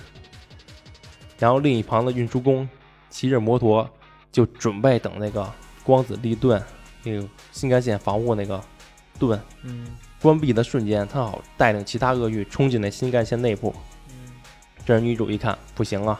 [1.38, 2.66] 然后另一旁的运输工
[3.10, 3.86] 骑着摩托
[4.32, 5.46] 就准备等那个
[5.84, 6.62] 光子力盾
[7.02, 8.58] 那个新干线防护那个
[9.18, 9.88] 盾嗯
[10.22, 13.74] 关闭的瞬间，他好带领其他鳄鱼冲进那新干线内部。
[14.10, 14.32] 嗯
[14.86, 16.18] 这时女主一看不行啊，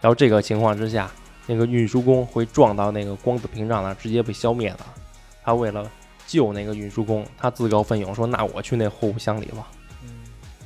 [0.00, 1.10] 然后这个情况之下，
[1.46, 4.94] 那个运输工会撞到那个光子屏障那儿，直接被消灭了。
[5.42, 5.88] 他为了
[6.26, 9.68] 救那个运输工，他自告奋勇说：“那我去那货物箱里吧。”
[10.02, 10.10] 嗯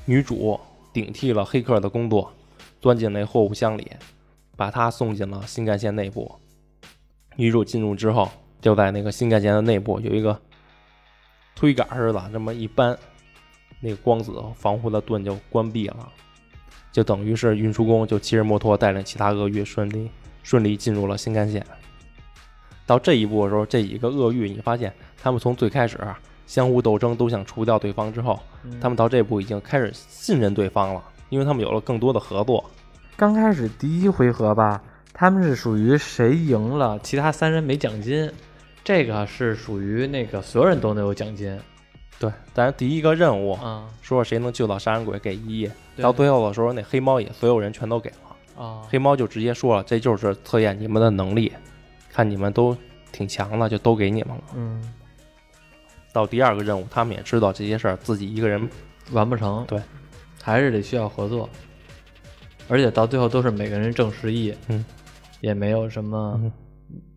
[0.07, 0.59] 女主
[0.93, 2.33] 顶替了黑客的工作，
[2.81, 3.93] 钻进那货物箱里，
[4.57, 6.35] 把他送进了新干线内部。
[7.37, 8.29] 女主进入之后，
[8.61, 10.41] 就在那个新干线的内部有一个
[11.55, 12.99] 推杆似的，这么一扳，
[13.81, 16.09] 那个光子防护的盾就关闭了，
[16.91, 20.11] 就等于是运输工就骑着摩托带领其他鳄鱼顺利
[20.43, 21.65] 顺利进入了新干线。
[22.87, 25.99] 到这一步的时候，这几个鳄鱼你发现他们从最开始
[26.47, 28.39] 相互斗争，都想除掉对方之后，
[28.81, 32.69] 他们到这步已经开始信任对方了，因为他们有了更多的合作。
[33.17, 38.29] 刚开始第一回合吧，他们是属于谁赢了，其他三人没奖金，
[38.83, 41.57] 这个是属于那个所有人都能有奖金
[42.19, 48.30] 对，但是第一个任务啊说谁能救到杀人鬼给一到最后的时候，那黑猫也所有人全都给了。
[48.61, 51.51] 啊黑猫就直接说了，这就是测验你们的能力，
[52.11, 52.77] 看你们都
[53.11, 54.43] 挺强的，就都给你们了。
[54.55, 54.93] 嗯，
[56.13, 58.69] 到第二个任务，他们也知道这些事儿自己一个人
[59.13, 59.81] 完不成，对，
[60.43, 61.49] 还是得需要合作，
[62.69, 64.85] 而且到最后都是每个人挣十亿，嗯，
[65.41, 66.53] 也没有什么嗯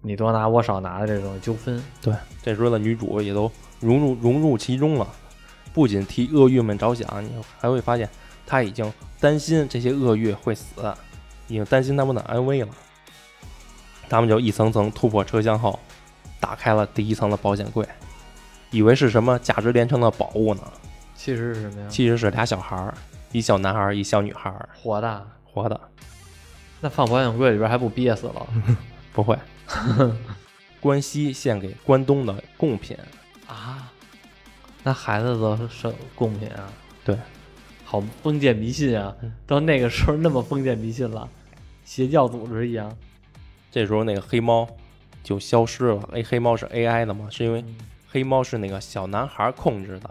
[0.01, 5.07] 你多拿我少拿的这种纠纷，对，这时候的女主也都融入融入其中了，
[5.73, 8.07] 不仅替鳄鱼们着想，你还会发现
[8.45, 10.65] 她已经担心这些鳄鱼会死，
[11.47, 12.69] 已经担心他们的安危了。
[14.09, 15.79] 他们就一层层突破车厢后，
[16.39, 17.87] 打开了第一层的保险柜，
[18.69, 20.61] 以为是什么价值连城的宝物呢，
[21.15, 21.87] 其实是什么呀？
[21.89, 22.93] 其实是俩小孩儿，
[23.31, 25.79] 一小男孩儿，一小女孩儿，活的，活的
[26.81, 28.47] 那放保险柜里边还不憋死了
[29.13, 29.37] 不会。
[30.81, 32.97] 关西献给关东的贡品，
[33.47, 33.89] 啊？
[34.83, 36.67] 那孩子的是贡品啊？
[37.05, 37.17] 对，
[37.93, 39.15] 好封建迷信啊！
[39.21, 41.29] 嗯到那个时候那么封建迷信了，
[41.85, 42.91] 邪教组织一样。
[43.69, 44.67] 这时候那个黑猫
[45.23, 46.09] 就消失了。
[46.11, 47.27] 哎，黑猫是 AI 的吗？
[47.29, 47.75] 是因为嗯
[48.09, 50.09] 黑猫是那个小男孩控制的，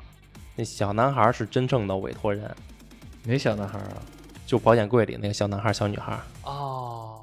[0.54, 2.48] 那小男孩是真正的委托人，
[3.24, 3.98] 没小男孩啊？
[4.46, 6.16] 就保险柜里那个小男孩、小女孩。
[6.44, 7.18] 哦，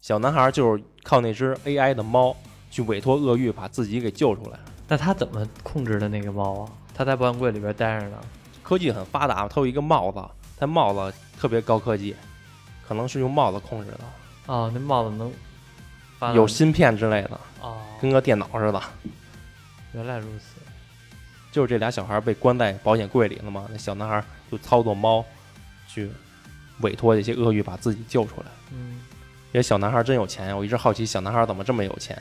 [0.00, 2.36] 小男孩就是靠那只 AI 的猫
[2.70, 4.60] 去委托鳄鱼把自己给救出来。
[4.86, 6.70] 那他怎么控制的那个猫啊？
[6.94, 8.18] 他在保险柜里边待着呢。
[8.64, 10.20] 科技很发达，它有一个帽子，
[10.58, 12.16] 它帽子特别高科技，
[12.88, 14.00] 可能是用帽子控制的，
[14.46, 15.32] 哦，那帽子能
[16.34, 18.82] 有芯片之类的，哦，跟个电脑似的。
[19.92, 20.60] 原来如此。
[21.52, 25.24] 就是这俩小孩被关在保险柜里了嘛，那小男孩就操作猫
[25.86, 26.10] 去
[26.80, 28.46] 委托这些鳄鱼把自己救出来。
[28.72, 29.00] 嗯，
[29.52, 30.56] 这小男孩真有钱呀！
[30.56, 32.20] 我一直好奇小男孩怎么这么有钱，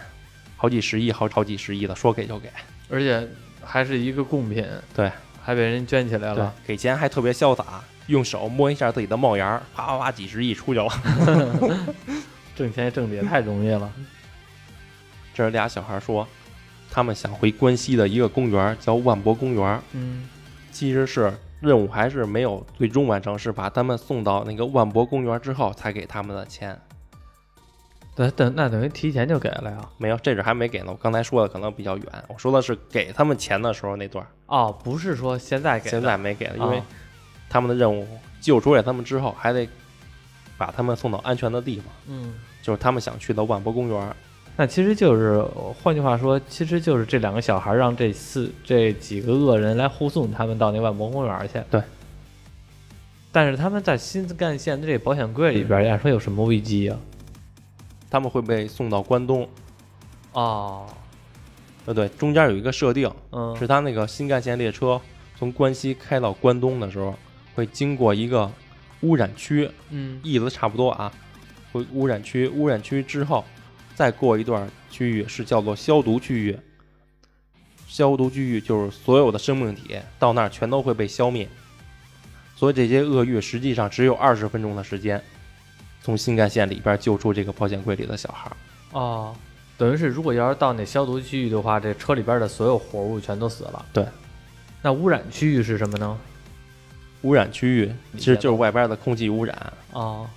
[0.56, 2.47] 好几十亿、好好几十亿的，说给就给。
[2.91, 3.27] 而且
[3.63, 5.12] 还是一个贡品，对，
[5.43, 10.88] 还被人捐起来了。，给钱还特别潇洒，用手摸一下自己的帽檐儿，啪啪啪几十亿出去了。
[12.56, 13.91] 挣钱挣的也太容易了。
[15.34, 16.27] 这是俩小孩说，
[16.89, 19.82] 他们想回关西的一个公园，叫万博公园。
[19.91, 20.29] 嗯，
[20.71, 26.79] 其实是任务还是没有最终完成，是把他们送到那个万博公园之后才给他们的钱。
[28.15, 29.89] 等等，那等于提前就给了呀？
[29.97, 30.86] 没有，这是还没给呢。
[30.89, 36.86] 我刚才说的可能比较远，我说的是给他们钱的时候那段，哦，不是说现在给，现在没给了，因为啊
[37.49, 38.08] 他们的任务
[38.39, 39.67] 救出来他们之后，还得
[40.58, 44.15] 把他们送到安全的地方，嗯，就是他们想去的万博公园。
[44.56, 45.43] 那其实就是，
[45.82, 51.60] 换句话说，其实就是这两个小孩让这四这几个恶人来护送他们到那万博公园去。
[51.71, 51.82] 对。
[53.32, 56.95] 但是他们在新干线的这保险柜里边，按说有什么危机啊？
[58.13, 59.49] 他们会被送到关东，
[60.34, 60.86] 哦，
[61.86, 65.02] 呃，对，中间有一个设定，嗯，是他那个新干线列车
[65.36, 67.15] 从关西开到关东的时候，
[67.56, 68.52] 会经过一个
[69.02, 70.19] 污染区，嗯。
[70.21, 71.12] 意思差不多啊。
[71.71, 73.43] 会污染区，污染区之后，
[73.95, 76.56] 再过一段区域是叫做消毒区域。
[77.88, 81.49] 消毒区域就是所有的生命体到那儿全都会被消灭，
[82.56, 85.19] 所以这些鳄鱼实际上只有二十分钟的时间，
[86.03, 88.55] 从新干线里边救出这个保险柜里的小孩儿。
[88.91, 89.35] 哦，
[89.77, 93.83] 等于是如果要是到那消毒区域的话，这车里边的所有活物全都死了。
[93.91, 94.05] 对。
[94.81, 96.15] 那污染区域是什么呢？
[97.21, 100.27] 污染区域其实就是外边的空气污染，哦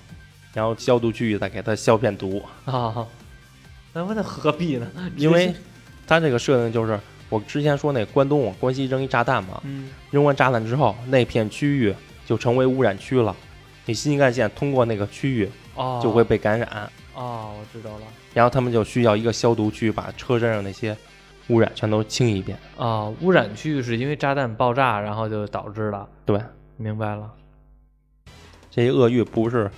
[0.54, 2.40] 然后消毒区域再给它消片毒。
[2.64, 3.04] 啊，
[3.92, 4.86] 那我那何必呢？
[5.16, 5.52] 因为
[6.06, 6.98] 它这个设定就是
[7.28, 11.92] 我之前说那关东往关西扔一炸弹嘛，嗯扔完炸弹之后，那片区域
[12.24, 13.34] 就成为污染区了。
[13.86, 18.02] 你新干线通过那个区域哦就会被感染，哦，我知道了。
[18.34, 20.94] 然后他们就需要一个消毒区，把车身上那些
[21.48, 22.58] 污染全都清一遍。
[22.76, 26.06] 啊，污染区域是因为炸弹爆炸，然后就导致了。
[26.26, 26.38] 对，
[26.76, 27.30] 明白了。
[28.70, 29.70] 这些鳄鱼不是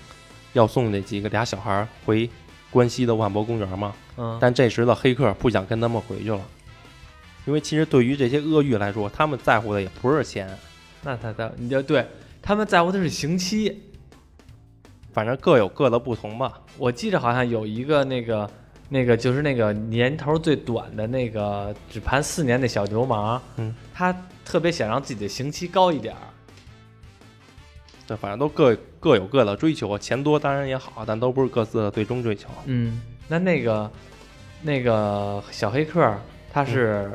[0.55, 2.29] 要送那几个俩小孩回
[2.71, 3.94] 关西的万博公园吗？
[4.16, 6.40] 嗯，但这时的黑客不想跟他们回去了，
[7.47, 10.49] 因为其实对于这些鳄鱼来说，他们在乎的也不是钱，
[11.03, 12.05] 那他在，你就对
[12.42, 13.83] 他们在乎的是刑期。
[15.19, 16.61] 反正各有各的不同吧。
[16.77, 18.49] 我记着好像有一个那个
[18.89, 26.21] 那个就是那个年头最短的那个只盘四年的小流氓，嗯，他特别想让自己的刑期高一点儿。
[28.07, 32.49] 对，反正都各各有各的追求，钱多当然也好，但都不是各自的最终追求。
[32.67, 33.91] 嗯，那那个
[34.63, 36.17] 那个小黑客
[36.53, 37.11] 他是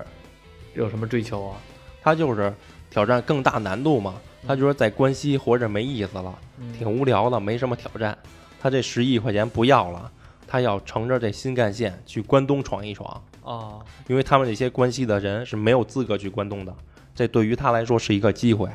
[0.74, 1.56] 有什么追求啊？
[2.02, 2.54] 他就是
[2.90, 4.16] 挑战更大难度嘛，
[4.48, 6.38] 他觉得在关西活着没意思了，
[6.78, 8.18] 挺无聊的，没什么挑战。
[8.62, 10.12] 他这十亿块钱不要了，
[10.48, 16.74] 他要乘着这新干线去关东闯一闯，啊，因为他们这些关西的人是没有资格去关东的，
[17.14, 18.70] 这对于他来说是一个机会。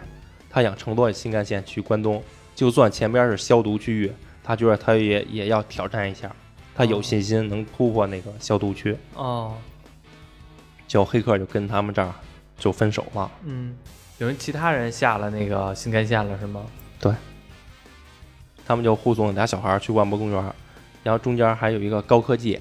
[0.50, 2.22] 他想乘坐新干线去关东，
[2.54, 6.34] 就算前边是消毒区域，他觉得他也也要挑战一下，
[6.74, 8.96] 他有信心能突破那个消毒区。
[9.14, 9.54] 哦，
[10.86, 12.10] 就黑客就跟他们这儿
[12.58, 13.30] 就分手了。
[13.44, 13.76] 嗯，
[14.18, 16.62] 有人其他人下了那个新干线了是吗？
[17.00, 17.12] 对
[18.66, 20.54] 他们就护送俩小孩儿去万博公园，
[21.02, 22.60] 然后中间还有一个高科技。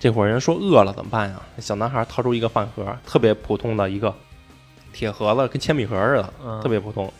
[0.00, 1.40] 这伙人说饿了怎么办呀？
[1.58, 4.14] 小男孩掏出一个饭盒，特别普通的一个
[4.92, 7.12] 铁盒子，跟铅笔盒似的，嗯，特别普通。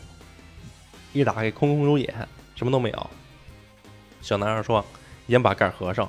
[1.12, 2.12] 一打开空空如也，
[2.56, 3.10] 什么都没有。
[4.20, 4.84] 小男孩说
[5.26, 6.08] ：“你先把盖儿合上，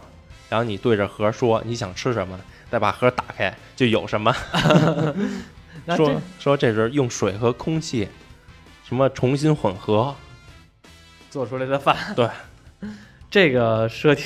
[0.49, 2.39] 然后你对着盒说你想吃什么，
[2.71, 4.33] 再把盒打开就有什么。
[5.85, 8.07] 那说说这是用水和空气
[8.83, 10.13] 什么重新混合。
[11.29, 11.95] 做出来的饭。
[12.15, 12.29] 对，
[13.29, 14.25] 这个设定，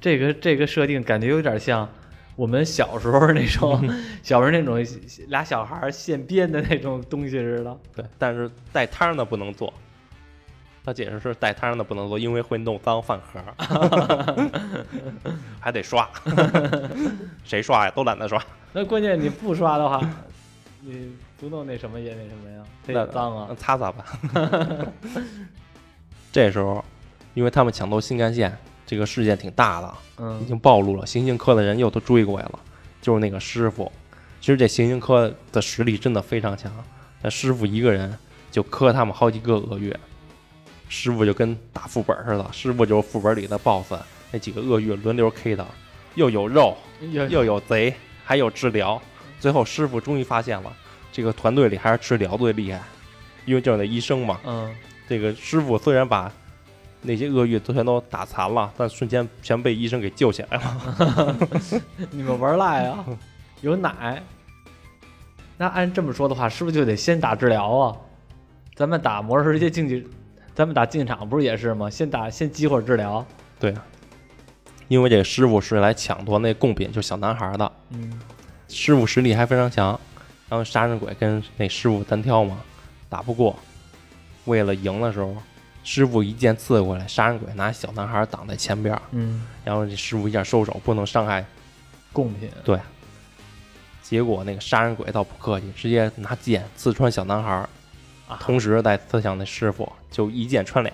[0.00, 1.88] 这个这个设定感觉有点像
[2.36, 3.88] 我们小时候那种
[4.22, 4.84] 小时候那种
[5.28, 7.78] 俩小孩儿现编的那种东西似的。
[7.94, 9.72] 对，但是带汤的不能做。
[10.84, 14.50] 他解释是带汤的不能做，因为会弄脏饭盒儿，
[15.58, 16.06] 还得刷。
[17.42, 17.90] 谁刷呀？
[17.96, 18.38] 都懒得刷。
[18.74, 19.98] 那关键你不刷的话，
[20.86, 23.56] 你不弄那什么也那什么呀，它也脏啊。
[23.58, 24.04] 擦擦吧。
[26.30, 26.84] 这时候，
[27.32, 31.06] 因为他们抢夺新干线，这个事件挺大的，嗯已嗯经暴露了。
[31.06, 32.58] 行刑科的人又都追过来了，
[33.00, 33.90] 就是那个师傅。
[34.40, 36.70] 其实这行刑科的实力真的非常强，
[37.22, 38.14] 那师傅一个人
[38.50, 39.94] 就磕他们好几个鳄鱼。
[40.90, 43.94] 师傅就跟打副本似的，师傅就是副本里的 BOSS，
[44.32, 45.64] 那几个鳄鱼轮流 K 他，
[46.14, 49.00] 又有肉，又又有贼，还有治疗。
[49.44, 50.72] 最后师傅终于发现了，
[51.12, 52.80] 这个团队里还是治疗最厉害，
[53.44, 54.40] 因为就是那医生嘛。
[54.46, 54.74] 嗯
[55.06, 56.32] 这个师傅虽然把
[57.02, 61.36] 那些鳄鱼都全都打残了，但瞬间全被医生给救起来了。
[62.10, 63.04] 你们玩赖啊？
[63.60, 64.22] 有奶。
[65.58, 67.94] 那按这么说的话，是不是就得先打治疗啊？
[68.74, 70.08] 咱们打魔兽世界竞技，
[70.54, 71.90] 咱们打竞技场不是也是吗？
[71.90, 73.22] 先打先激活治疗。
[73.60, 73.84] 对啊，
[74.88, 77.70] 因为这个师傅是来抢夺那贡品，就是小男孩的。
[77.90, 78.18] 嗯
[78.74, 79.98] 师傅实力还非常强，
[80.48, 82.58] 然后杀人鬼跟那师傅单挑嘛，
[83.08, 83.56] 打不过。
[84.46, 85.34] 为了赢的时候，
[85.84, 91.44] 师傅一剑刺过来，杀人鬼拿小男孩挡在前边儿，嗯，然后这师傅一下收手，不能伤害。
[92.12, 92.50] 贡品。
[92.64, 92.78] 对，
[94.02, 97.68] 结果那个杀人鬼倒不客气，直接拿剑刺穿小男孩儿，
[98.28, 100.92] 啊同时再刺向那师傅，就一剑穿俩。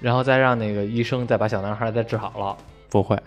[0.00, 2.56] 然后再让那个医生再把小男孩再治好了，
[2.88, 3.18] 不会，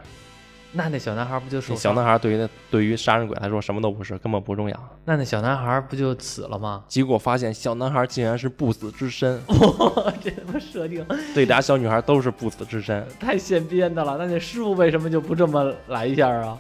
[0.77, 4.89] 那那小男孩不就是小男孩对于那对于杀人鬼来说什么都不是，根本不重要。
[5.03, 6.83] 那那小男孩不就死了吗？
[6.87, 9.41] 结果发现小男孩竟然是不死之身，
[10.21, 13.03] 这他妈设定这俩小女孩都是不死之身。
[13.19, 14.17] 太现编的了。
[14.19, 16.55] 那那师傅为什么就不这么来一下啊？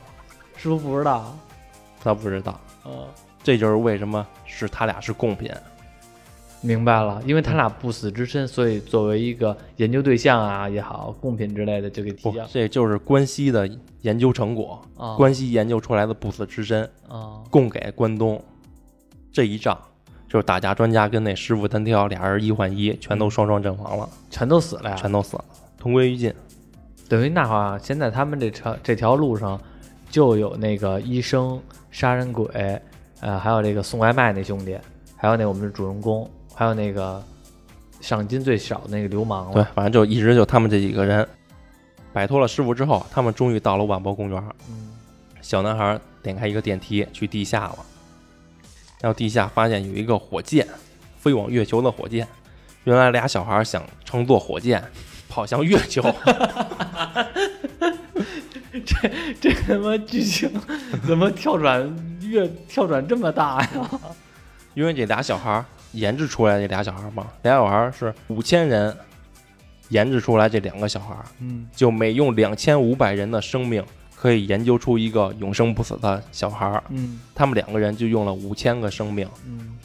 [0.57, 1.37] 师傅不知道。
[2.03, 3.05] 他不知道，嗯，
[3.43, 5.51] 这就是为什么是他俩是贡品。
[6.67, 13.69] 明白了，因为他俩不死之身，所以作为一个研究对象啊也好，贡品之类的就给提不交，这就是关西的
[14.01, 18.43] 研究成果，啊关西研究出来的不死之身，啊供给关东。
[19.31, 19.79] 这一仗
[20.27, 24.95] 就是打架专家跟那师傅单挑，俩人一换一，全都双双阵亡了，全都死了呀。
[24.97, 25.45] 全都死了，
[25.77, 26.33] 同归于尽。
[27.07, 29.57] 等于那话，现在他们这条这条路上
[30.09, 32.81] 就有那个医生、杀人鬼，
[33.21, 34.77] 呃，还有这个送外卖那兄弟，
[35.15, 37.23] 还有那我们的主人公，还有那个
[38.01, 39.53] 赏金最少的那个流氓了。
[39.53, 41.27] 对，反正就一直就他们这几个人
[42.11, 44.43] 摆脱了师傅之后，他们终于到了万博公园。
[44.67, 44.85] 嗯
[45.39, 47.77] 小男孩点开一个电梯去地下了，
[48.99, 50.67] 然后地下发现有一个火箭，
[51.19, 52.27] 飞往月球的火箭。
[52.83, 54.83] 原来俩小孩想乘坐火箭
[55.29, 56.01] 跑向月球，
[59.39, 60.51] 这他妈剧情
[61.07, 63.89] 怎么跳转越跳转这么大呀？
[64.73, 65.63] 因为这俩小孩
[65.93, 68.95] 研制出来这俩小孩嘛，俩小孩是五千人
[69.89, 73.83] 研制出来这两个小孩，嗯就每用两千五百人的生命
[74.15, 76.81] 可以研究出一个永生不死的小孩。
[76.89, 79.77] 嗯他们两个人就用了五千个生命，嗯，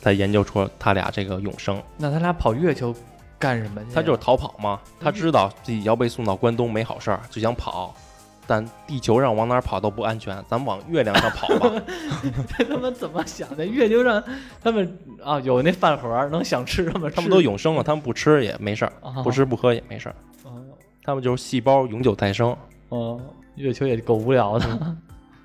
[0.00, 1.82] 才研究出他俩这个永生。
[1.96, 2.94] 那他俩跑月球
[3.38, 3.92] 干什么去呀？
[3.94, 7.94] 他就是逃跑嘛，他知道自己要被送到关东没好事儿，就想跑，
[8.48, 11.70] 但地球上往哪儿跑都不安全，咱们往月亮上跑吧。
[12.56, 13.66] 这他妈怎么想的？
[13.66, 14.24] 月球上
[14.62, 17.16] 他们啊有那饭盒能想吃什么吃？
[17.16, 20.50] 他们都永生了，他们不吃也没事儿，啊不吃不喝也没事儿，哦
[21.04, 22.56] 他们就是细胞永久再生，
[22.88, 23.20] 哦，
[23.56, 24.96] 月球也够无聊的。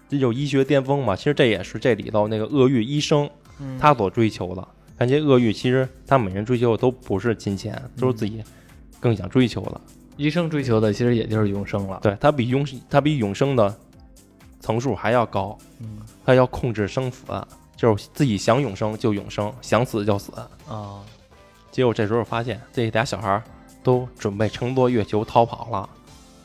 [0.10, 1.16] 这就是医学巅峰嘛。
[1.16, 3.30] 其实这也是这里头那个恶欲医生
[3.60, 4.68] 嗯他所追求的。
[4.96, 8.44] 但这恶欲其实他每人追求的都不是金钱，都是自己
[9.00, 9.82] 更想追求的。
[10.18, 12.00] 医生追求的其实也就是永生了。
[12.02, 13.76] 对他比永他比永生的
[14.60, 17.26] 层数还要高，嗯他要控制生死，
[17.76, 20.32] 就是自己想永生就永生，想死就死。
[20.68, 21.02] 啊
[21.72, 23.44] 结果这时候发现这俩小孩儿
[23.82, 25.90] 都准备乘坐月球逃跑了，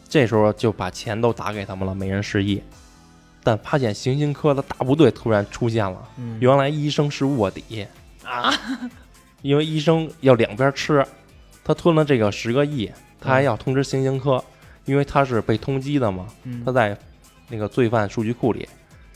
[0.09, 2.62] 这时候就把钱都打给他们了，每人十亿。
[3.45, 7.87] 但发现行星科的大部队突然出现了，嗯原来医生是卧底，
[8.25, 8.53] 啊
[9.43, 11.07] 因为医生要两边吃，
[11.62, 12.91] 他吞了这个十个亿，
[13.21, 14.43] 他还要通知刑警科，
[14.85, 16.97] 因为他是被通缉的嘛，嗯他在
[17.49, 18.69] 那个罪犯数据库里，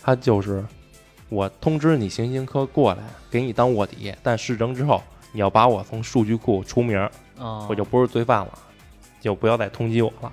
[0.03, 0.65] 他就是
[1.29, 6.99] 我通知你刑警科过来给你当卧底，但事成之后你要把我从数据库除名，
[7.39, 8.59] 啊，我就不是罪犯了，
[9.21, 10.33] 就不要再通缉我了。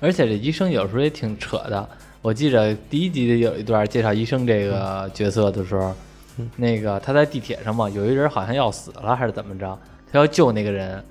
[0.00, 1.88] 而且这医生有时候也挺扯的。
[2.20, 5.94] 我记着第一集里有一段介绍医生这个角色的时候，
[6.38, 9.78] 嗯那个他在地铁上嘛，有一人好像要死了还是怎么着，
[10.12, 11.04] 他要救那个人，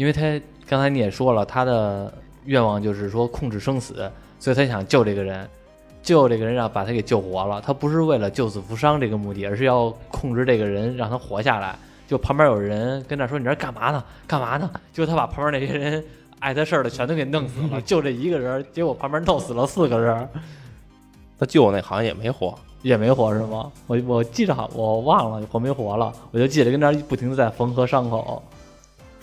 [0.00, 0.22] 因为他
[0.66, 2.10] 刚才你也说了，他的
[2.46, 5.46] 愿望就是说控制生死，所以他想救这个人，
[6.02, 7.60] 救这个人让把他给救活了。
[7.60, 11.78] 他不是为了救死扶伤这个目的，而是要控制这个人，让他活下来。
[12.08, 14.02] 就旁边有人跟那说：“你这干嘛呢？
[14.26, 16.02] 干嘛呢？”结果他把旁边那些人
[16.38, 20.26] 碍他事儿的全都给弄死了，就这一个人，结果旁边弄死了四个人，
[21.38, 23.70] 他救那好像也没活，也没活是吗？
[23.86, 28.42] 我我记着好，我忘了活没活了，我就记得跟那儿不停的在缝合伤口。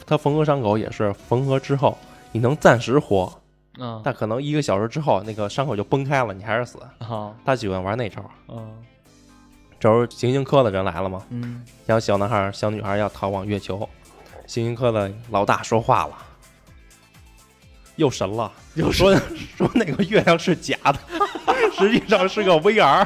[0.08, 1.96] 他缝合伤口也是缝合之后
[2.32, 3.32] 你能暂时活，
[3.78, 4.02] 嗯。
[4.04, 6.80] 但可能一个小时之后那个伤口就崩开了，你还是死。
[7.00, 8.24] 好他喜欢玩那招。
[8.48, 8.84] 嗯。
[9.80, 11.64] 这时候行星科的人来了嘛，嗯。
[11.86, 13.88] 然后小男孩、小女孩要逃往月球，
[14.48, 16.18] 行星科的老大说话了，
[17.98, 19.16] 又神了，又说
[19.56, 20.98] 说那个月亮是假的，
[21.78, 23.06] 实际上是个 VR，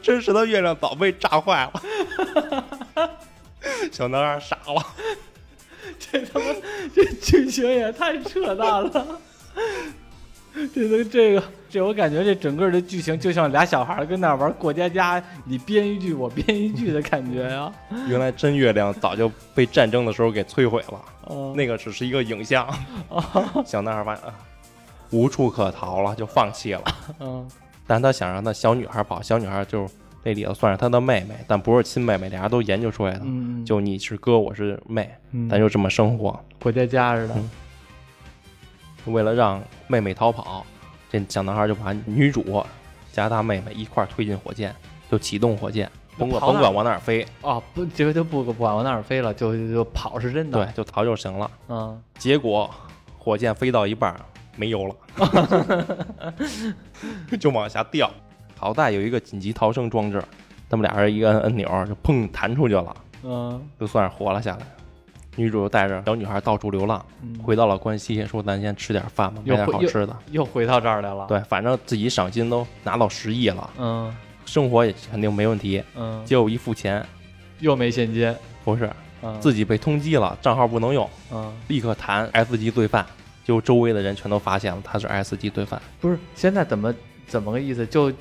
[0.00, 3.10] 真实的月亮早被炸坏了。
[3.92, 4.82] 小男孩傻了，
[6.12, 6.46] 这 他妈
[6.94, 9.18] 这剧情也太扯淡了。
[10.74, 17.72] 这都这个这，我感觉这整个的剧情就像俩小孩儿跟那玩过家家，你编一句我编一句的感觉呀、
[18.06, 21.00] 原来真月亮早就被战争的时候给摧毁了，
[21.30, 22.68] 嗯，那个只是一个影像。
[23.64, 24.34] 小男孩发现啊，
[25.10, 26.82] 无处可逃了，就放弃了。
[27.20, 27.48] 嗯
[27.84, 33.20] 但他想让他小女孩跑，小女孩就是那里头算是他的妹妹，但不是亲妹妹，俩人都研究出来的。
[33.24, 36.38] 嗯，就你是哥，我是妹，嗯咱就这么生活。
[36.60, 37.34] 过家家似的。
[37.36, 37.50] 嗯
[39.06, 40.64] 为了让妹妹逃跑，
[41.10, 42.64] 这小男孩就把女主
[43.10, 44.72] 加他妹妹一块儿推进火箭，
[45.10, 50.64] 就启动火箭，甭管甭管往哪儿飞，哦，不，这回就不不管往哪儿飞了，就就就跑是真的。
[50.64, 51.50] 对，，就逃就行了。
[51.68, 52.70] 嗯结果
[53.18, 54.14] 火箭飞到一半
[54.54, 54.94] 没油了，
[57.40, 58.08] 就往下掉。
[58.62, 60.22] 好在有一个紧急逃生装置，
[60.70, 64.64] 他们俩人一个摁按钮，就砰弹出去了，嗯就算是活了下来。
[65.34, 70.16] 女主带着小女孩到处流浪，嗯，回到了关西，说咱先吃点饭吧，买点回好吃的。
[70.30, 74.14] 又回到这儿来了。，对，反正自己赏金都拿到十亿了，嗯
[74.46, 75.82] 生活也肯定没问题。
[75.96, 77.04] 嗯，结果一付钱，
[77.58, 78.32] 又没现金。
[78.64, 78.88] 不是
[79.22, 83.04] 嗯，自己被通缉了，账号不能用，嗯，立刻弹 S 级罪犯。
[83.44, 86.94] 就周围的人全都发现了他是 S 级罪犯，不是，现在怎么
[87.26, 87.84] 怎么个意思？
[87.84, 88.12] 就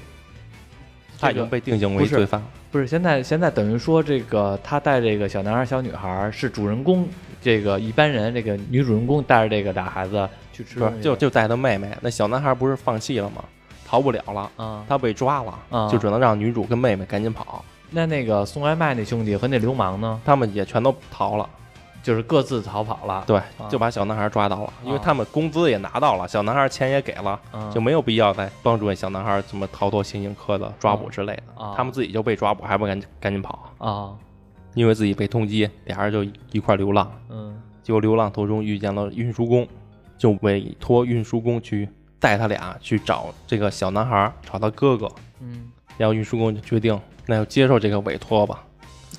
[1.21, 2.47] 他已经被定性为罪犯了。
[2.71, 7.07] 不是现在现在等于说这个他带这个小男孩小女孩是主人公，
[7.41, 11.95] 这个一般人这个女主人公带着这个俩孩子去吃就就带他妹妹。
[12.01, 13.43] 那小男孩不是放弃了吗？
[13.85, 17.63] 逃不了了，啊，他被抓了，啊就只能让女主跟妹妹赶紧跑。
[17.89, 21.49] 那那个送外卖那兄弟和那流氓呢，他们也全都逃了，
[22.03, 23.23] 就是各自逃跑了。
[23.27, 31.63] 对，啊就把小男孩抓到了，因为啊他们工资也拿到了，小男孩钱也给了，嗯，就没有必要再帮助那小男孩怎么逃脱刑警科的抓捕之类的。
[31.63, 34.13] 啊他们自己就被抓捕，还不赶紧赶紧跑，啊，
[34.73, 37.11] 因为自己被通缉，俩人就一块流浪。
[37.29, 39.67] 嗯结果流浪途中遇见了运输工，
[40.15, 41.89] 就委托运输工去
[42.19, 45.09] 带他俩去找这个小男孩，找他哥哥。
[45.39, 48.63] 嗯，然后运输工就决定，那就接受这个委托吧，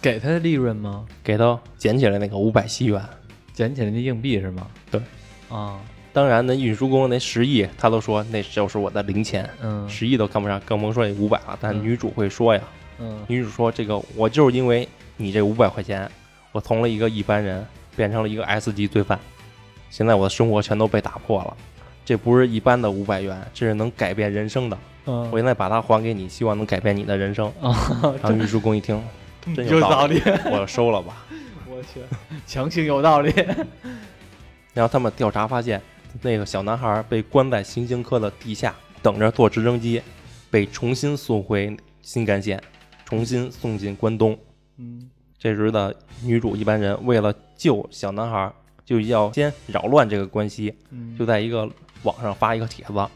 [0.02, 1.06] 给他的利润吗？
[1.22, 3.00] 给他捡起来那个五百西元。
[3.54, 4.66] 捡起来那硬币是吗？
[4.90, 5.00] 对，
[5.48, 5.78] 啊，
[6.12, 11.56] 当然，那运输工那十亿，他都说那就是我的零钱，嗯十亿都看不上，更甭说那五百了。
[11.60, 12.60] 但嗯女主会说呀，
[12.98, 14.88] 嗯女主说这个我就是因为
[15.18, 16.10] 你这五百块钱，
[16.50, 19.20] 我从了一个一般人变成了一个 S 级罪犯，
[19.90, 21.56] 现在我的生活全都被打破了。
[22.04, 24.78] 这不是一般的五百元，这是能改变人生的。
[25.06, 27.46] 嗯我现在把它还给你，希望能改变你的人生。
[27.60, 27.76] 啊，
[28.22, 29.00] 然后运输工一听，
[29.54, 30.20] 真有道理。
[30.50, 31.26] 我收了吧。
[31.68, 32.00] 我去，
[32.46, 33.32] 强行有道理。
[34.74, 35.80] 然后他们调查发现，
[36.20, 40.02] 那个小男孩被关在刑警科的地下，等着坐直升机，
[40.50, 42.62] 被重新送回新干线，
[43.04, 44.38] 重新送进关东。
[44.78, 48.52] 嗯这时的女主一般人为了救小男孩，
[48.84, 51.68] 就要先扰乱这个关系，嗯就在一个
[52.04, 53.08] 网上发一个帖子，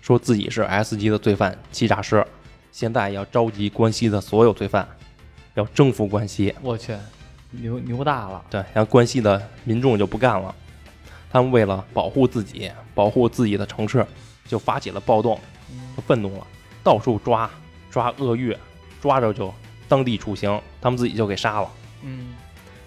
[0.00, 2.24] 说自己是 S 级的罪犯欺诈师，
[2.70, 4.88] 现在要召集关西的所有罪犯，
[5.54, 6.54] 要征服关西。
[6.62, 6.96] 我去，
[7.50, 8.44] 牛牛大了。
[8.50, 10.54] 对，然后关西的民众就不干了，
[11.30, 14.06] 他们为了保护自己，保护自己的城市，
[14.46, 15.38] 就发起了暴动，
[15.96, 16.46] 就愤怒了，
[16.82, 17.50] 到处抓
[17.90, 18.56] 抓鳄鱼，
[19.00, 19.52] 抓着就
[19.88, 21.70] 当地处刑，他们自己就给杀了。
[22.02, 22.34] 嗯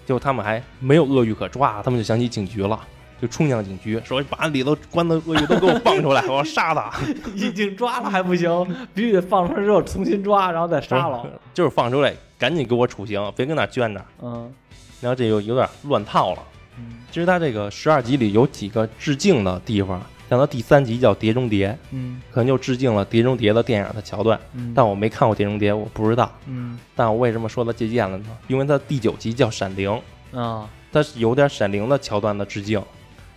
[0.04, 2.80] 结果他们还没有鳄鱼可抓，他们就想起警局了，
[3.20, 6.92] 就冲向警局，说把里头关的鳄鱼都给我放出来， 我要杀他。
[7.34, 8.48] 已经抓了还不行，
[8.94, 11.26] 必须得放出来之后重新抓，然后再杀了。
[11.54, 14.04] 就是放出来，赶紧给我处刑，别跟那儿圈着。
[14.22, 14.52] 嗯
[15.00, 16.42] 然后这又有点乱套了。
[16.78, 24.38] 嗯其实他这个十二集里有几个致敬的地方，像他第三集叫《碟中谍》，嗯可能就致敬了《碟中谍》的电影的桥段。
[24.54, 26.30] 嗯，但我没看过《碟中谍》，我不知道。
[26.46, 28.26] 嗯但我为什么说他借鉴了呢？
[28.48, 29.90] 因为他第九集叫《闪灵》，
[30.38, 32.82] 啊它是有点《闪灵》的桥段的致敬。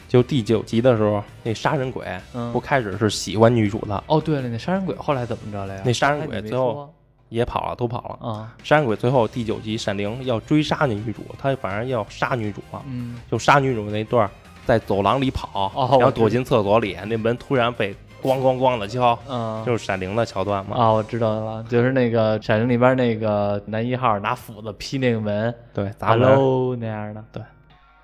[0.10, 2.04] 就第九集的时候，那杀人鬼
[2.34, 5.82] 嗯不开始是喜欢女主的，哦对了，那杀人鬼后来怎么着了呀？
[5.86, 6.92] 那杀人鬼最后
[7.30, 8.28] 也跑了，都跑了。
[8.28, 14.28] 啊杀人鬼最后第九集闪灵要追杀那女主，他反正要杀女主嘛，嗯就杀女主那段
[14.66, 17.94] 在走廊里跑，哦然后躲进厕所里，那门突然被
[18.24, 20.76] 咣咣咣的敲，嗯就是闪灵的桥段嘛。
[20.76, 26.28] 啊，我知道了，就是那个《闪灵》里边那个男一号拿斧子劈那个门对，砸门。
[26.28, 27.24] ，Hello 那样的。
[27.32, 27.44] 对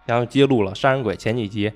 [0.06, 1.72] 然后揭露了杀人鬼前几集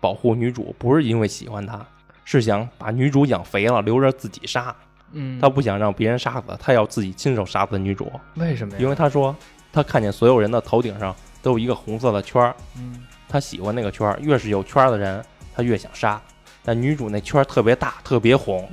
[0.00, 1.84] 保护女主不是因为喜欢她，
[2.24, 4.74] 是想把女主养肥了，留着自己杀。
[5.12, 8.78] 嗯，他不想让别人杀死，他要自己亲手杀死女主，为什么呀？
[8.80, 9.34] 因为他说
[9.72, 15.24] 他看见所有人的头顶上都有一个红色的圈儿，嗯他喜欢那个圈儿，越是有圈儿的人，
[15.54, 16.20] 他越想杀。
[16.64, 18.70] 但女主那圈儿特别大，特别红，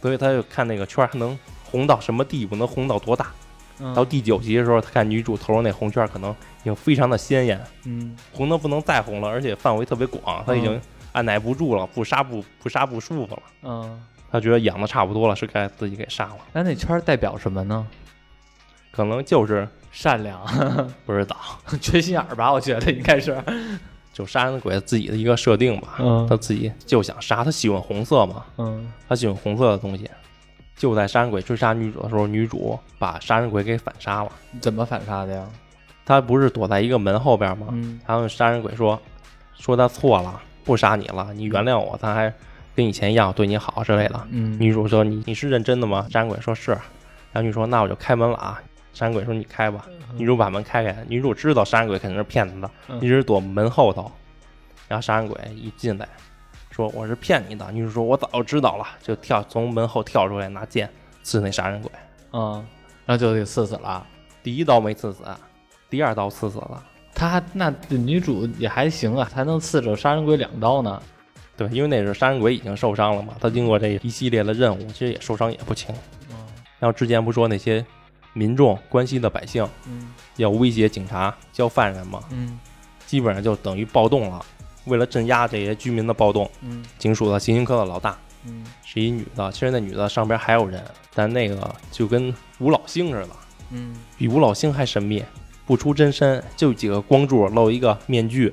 [0.00, 3.32] 所以他就看那个圈儿能红到什么地步，能红到多大。
[3.80, 10.80] 嗯到第九集的时候，他看女主头上那红圈可能已经非常的鲜艳，嗯红的不能再红了，而且范围特别广，他已经
[11.12, 13.42] 按耐不住了，不杀不不杀不舒服了。
[13.62, 17.86] 嗯，他觉得养的差不多了，是该自己给杀了，那那圈儿代表什么呢？
[18.90, 20.44] 可能就是善良，
[21.06, 21.36] 不知道。
[21.80, 22.52] 缺心眼儿吧？
[22.52, 23.42] 我觉得应该是。
[24.12, 30.06] 就杀人鬼自己的一个设定吧，嗯他自己就想杀，他喜欢红色嘛，嗯他喜欢红色的东西。
[30.82, 34.32] 就在杀人鬼追杀女主的时候，女主把杀人鬼给反杀了。
[34.60, 35.46] 怎么反杀的呀？
[36.04, 37.68] 他不是躲在一个门后边吗？
[37.70, 39.00] 嗯然后杀人鬼说
[39.56, 42.34] 说他错了，不杀你了，你原谅我，他还
[42.74, 44.26] 跟以前一样对你好之类的。
[44.30, 46.04] 嗯女主说你你是认真的吗？
[46.10, 46.72] 杀人鬼说是。
[46.72, 48.60] 然后女主说那我就开门了啊。
[48.92, 49.86] 杀人鬼说你开吧。
[50.16, 54.10] 女主把门开开，女主知道杀人鬼肯定是骗她的，嗯一直躲门后头。
[54.88, 56.08] 然后杀人鬼一进来，
[56.72, 57.70] 说我是骗你的。
[57.70, 60.90] 女主说我早就知道了，就跳从门后跳出来，拿剑
[61.22, 61.90] 刺那杀人鬼。
[62.32, 62.54] 嗯，
[63.06, 64.04] 然后就给刺死了。
[64.42, 65.22] 第一刀没刺死，
[65.88, 66.82] 第二刀刺死了。
[67.14, 71.00] 他那女主也还行啊，还能刺着杀人鬼两刀呢。
[71.56, 75.94] 对，因为那是杀人鬼已经受伤了嘛，他经过这一系列的任务，其实也受伤也不轻。
[76.30, 76.36] 嗯
[76.78, 77.84] 然后之前不说那些
[78.32, 82.58] 民众关心的百姓嗯要威胁警察交犯人嘛，嗯
[83.06, 84.44] 基本上就等于暴动了。
[84.84, 90.82] 为了镇压这些居民的暴动，嗯警署的刑警科的老大嗯是一女的，其实那女的上边还有人，
[91.14, 93.28] 但那个就跟吴老星似的，
[93.70, 95.22] 嗯，比吴老星还神秘，
[95.64, 98.52] 不出真身，就几个光柱露一个面具，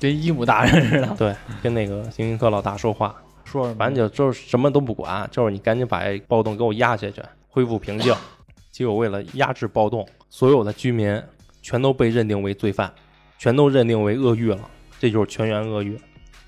[0.00, 1.14] 跟伊姆大人似的。
[1.18, 3.14] 对，跟那个刑警科老大说话，
[3.44, 3.74] 说？
[3.74, 8.14] 反正就就是什么都不管，就是你赶紧把这暴动给我压下去，恢复平静。
[8.70, 11.20] 结果为了压制暴动，所有的居民
[11.60, 12.92] 全都被认定为罪犯，
[13.38, 14.60] 全都认定为恶狱了，
[14.98, 15.98] 这就是全员恶欲。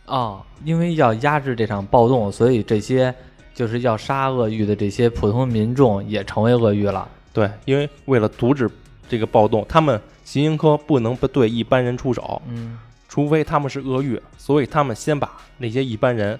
[0.06, 3.14] 啊、因为要压制这场暴动，所以这些
[3.54, 7.08] 就是要杀鳄鱼的这些普通民众也成为鳄鱼了。
[7.32, 8.68] 对，因为为了阻止
[9.08, 12.76] 这个暴动，他们刑警科不能不对一般人出手，嗯，
[13.08, 16.36] 除非他们是恶欲，所以他们先把那些一般人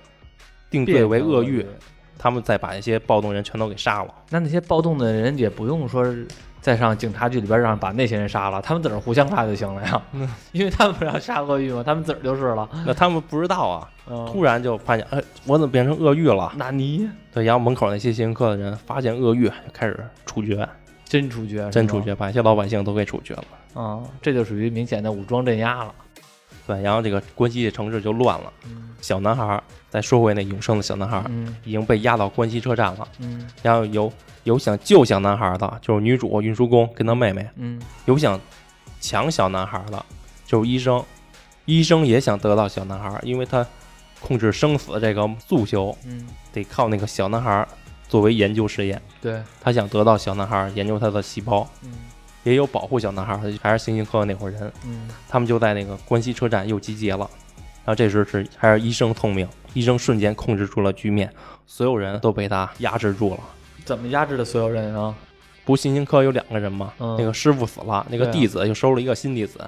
[0.68, 1.64] 定罪为恶狱，
[2.18, 4.12] 他们再把那些暴动人全都给杀了。
[4.30, 6.26] 那那些暴动的人也不用说是
[6.60, 10.02] 再上警察局里边让把那些人杀了，他们自个儿互相杀就行了呀。
[10.52, 11.82] 因为他们不是要杀鳄鱼嘛？
[11.82, 12.68] 他们自个儿就是了。
[12.86, 16.52] 那他们不知道啊，嗯，突然就发现，哎，我怎么变成鳄鱼了？
[16.56, 20.68] 纳尼对，然后门口那些刑警科的人发现鳄鱼，就开始处决，
[21.04, 23.44] 真处决，真处决，把一些老百姓都给处决了。
[23.74, 25.94] 啊、这就属于明显的武装镇压了。
[26.66, 28.52] 对，然后这个关西的城市就乱了。
[28.66, 31.22] 嗯小男孩儿，再说回那永生的小男孩
[31.64, 33.06] 已经被押到关西车站了。
[33.18, 34.10] 嗯然后有
[34.44, 38.40] 有想救小男孩儿的，就是女主运输工跟她妹妹；嗯有想
[39.00, 40.02] 抢小男孩儿的，
[40.46, 41.04] 就是医生。
[41.66, 43.64] 医生也想得到小男孩儿，因为他
[44.20, 47.68] 控制生死这个诉求嗯，得靠那个小男孩儿
[48.08, 49.00] 作为研究实验。
[49.20, 51.92] 对，他想得到小男孩儿，研究他的细胞，嗯
[52.42, 54.72] 也有保护小男孩儿，还是星星科那伙人。
[54.84, 57.28] 嗯他们就在那个关西车站又集结了。
[57.90, 61.28] 然后这时是还是医生聪明，医生瞬间控制住了局面，
[61.66, 63.40] 所有人都被他压制住了。
[63.84, 65.12] 怎么压制的所有人啊？
[65.64, 66.92] 不是行星科有两个人嘛？
[67.00, 69.58] 嗯那个师傅死了，那个弟子又收了一个新弟子。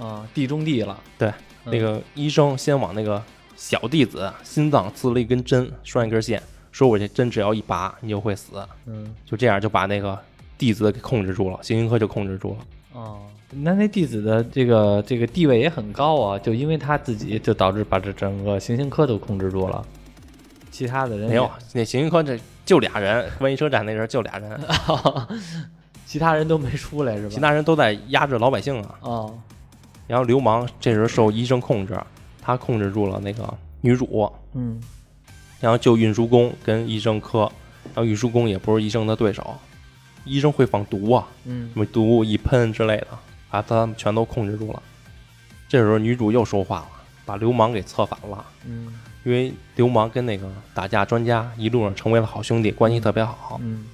[0.00, 0.98] 啊，地中地了。
[1.18, 1.28] 对，
[1.66, 3.22] 嗯那个医生先往那个
[3.56, 8.52] 小弟子心脏刺了一根针，拴一根线，说我这针只要一拔你就会死。
[8.86, 10.18] 嗯就这样就把那个
[10.56, 12.66] 弟子给控制住了，行星科就控制住了。
[12.94, 13.18] 哦，
[13.62, 19.84] 那那弟子的这个这个地位也很高啊，就因为他自己就导致把这整个行星科都控制住了，
[20.70, 24.60] 其他的人没有，那行星科这就俩人，万一车站那人就俩人，
[26.04, 27.28] 其他人都没出来是吧？
[27.30, 28.94] 其他人都在压制老百姓啊。
[29.00, 29.38] 哦，
[30.06, 31.98] 然后流氓这时候受医生控制，
[32.40, 34.80] 他控制住了那个女主，嗯。
[35.58, 37.50] 然后就运输工跟医生科，
[37.94, 39.56] 然后运输工也不是医生的对手，
[40.26, 41.70] 医生会放毒啊，嗯。
[41.72, 43.06] 什么毒一喷之类的，
[43.50, 44.82] 把他们全都控制住了。
[45.68, 46.88] 这时候女主又说话了，
[47.24, 53.58] 把流氓给策反了，嗯因为流氓跟那个打架专家一路上成为了好兄弟，关系特别好。
[53.62, 53.86] 嗯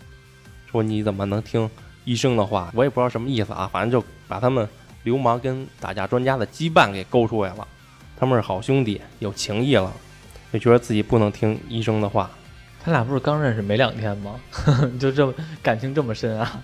[0.71, 1.69] 说你怎么能听
[2.05, 2.71] 医生的话？
[2.75, 4.69] 我也不知道什么意思啊，反正就把他们
[5.03, 7.67] 流氓跟打架专家的羁绊给勾出来了。
[8.19, 9.93] 他们是好兄弟，有情义了，
[10.53, 12.31] 就觉得自己不能听医生的话。
[12.83, 14.41] 他俩不是刚认识没两天吗？
[15.01, 16.63] 就这么感情这么深啊？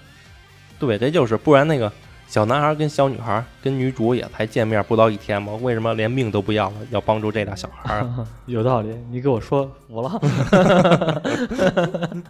[0.79, 1.93] 对，这就是不然那个
[2.29, 8.27] 小男孩跟小女孩跟女主也才见面不到一天嘛，为什么连命都不要了，要帮助这俩小孩儿？
[8.45, 10.21] 有道理，你给我说服了。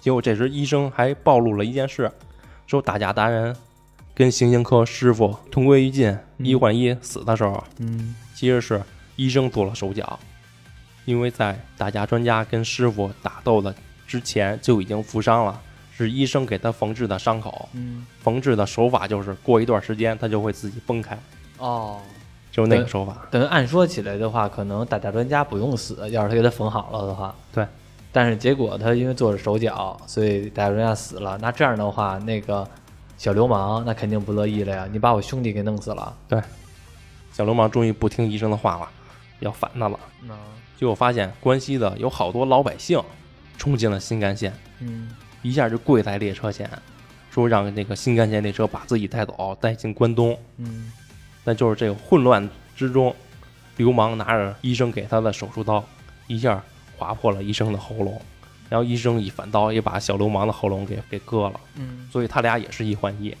[0.00, 2.12] 结果这时医生还暴露了一件事，
[2.66, 3.56] 说打架达人
[4.14, 8.80] 跟行刑科师傅同归于尽，一换一死的时候，嗯其实是
[9.16, 10.18] 医生做了手脚，
[11.06, 13.74] 因为在打架专家跟师傅打斗的
[14.06, 15.60] 之前就已经负伤了，
[16.04, 17.68] 是医生给他缝制的伤口。
[17.72, 21.18] 嗯缝制的手法就是过一段时间他就会自己崩开，
[21.58, 22.00] 哦，
[22.52, 23.26] 就是那个手法。
[23.30, 27.34] 等于按说起来的话，可能打架专家不用死，要是他给他缝好了的话。
[27.52, 27.66] 对。
[28.10, 31.38] 但是结果他因为做了手脚，所以打架专家死了。
[31.42, 32.66] 那这样的话，那个
[33.18, 34.88] 小流氓那肯定不乐意了呀！
[34.90, 36.16] 你把我兄弟给弄死了。
[36.26, 36.40] 对
[37.32, 38.88] 小流氓终于不听医生的话了，
[39.40, 40.00] 要反他了。
[40.22, 40.30] 嗯
[40.76, 43.02] 结果发现关西的有好多老百姓
[43.56, 45.10] 冲进了新干线，嗯
[45.42, 46.70] 一下就跪在列车前，
[47.30, 50.36] 说让那个新干线列车把自己带走，带进关东。
[50.56, 50.92] 嗯
[51.44, 53.14] 但就是这个混乱之中，
[53.76, 55.82] 流氓拿着医生给他的手术刀，
[56.26, 56.62] 一下
[56.96, 58.20] 划破了医生的喉咙，
[58.68, 63.34] 然后医生一反刀也把小流氓的喉咙给给割了，嗯，所以他俩也是一换一。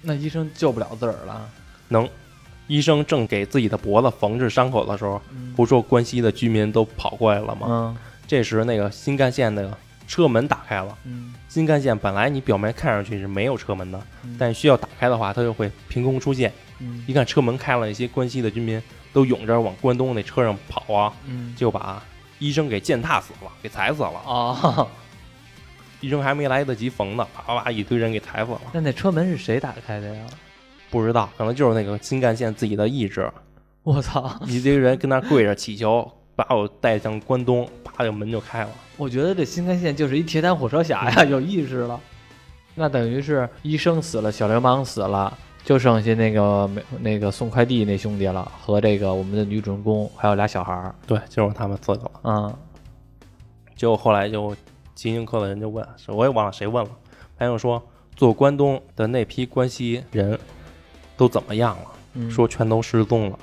[0.00, 1.50] 那医生救不了自个儿了。
[1.88, 2.08] 能，
[2.66, 7.66] 医生正给自己的脖子缝制伤口的时候，嗯不是说关西的居民都跑过来了吗？
[7.68, 7.96] 嗯
[8.26, 9.76] 这时那个新干线的
[10.08, 10.98] 车门打开了。
[11.04, 16.52] 嗯新干线本来你表面看上去是没有车门的，嗯但需要打开的话，它就会凭空出现。
[16.80, 18.82] 嗯一看车门开了，一些关西的军民
[19.12, 22.02] 都涌着往关东那车上跑啊，嗯就把
[22.40, 24.20] 医生给践踏死了，给踩死了。
[24.24, 24.88] 哦，
[26.00, 28.60] 医生还没来得及缝呢，啪啪啪一堆人给踩死了。
[28.72, 30.24] 那那车门是谁打开的呀？
[30.90, 33.30] 不知道，可能就是那个新干线自己的意志，
[33.82, 34.40] 我操！
[34.46, 38.70] 一堆人跟那跪着祈求，把我带向关东，啪就门就开了。
[38.96, 41.98] 我觉得这新干线就是一铁胆火车侠呀，有意识了。
[42.76, 50.94] 那等于是医生死了，小流氓死了，就剩下那个没那个送快递那兄弟了，和这个我们的女主人公，还有俩小孩儿。
[51.08, 52.10] 对，就是他们四个了。
[52.22, 52.54] 嗯
[53.74, 54.54] 结果后来就
[54.94, 56.90] 金星科的人就问，是我也忘了谁问了，
[57.36, 57.82] 反正说
[58.14, 60.38] 做关东的那批关西人
[61.16, 61.84] 都怎么样了？
[62.14, 63.38] 嗯，说全都失踪了。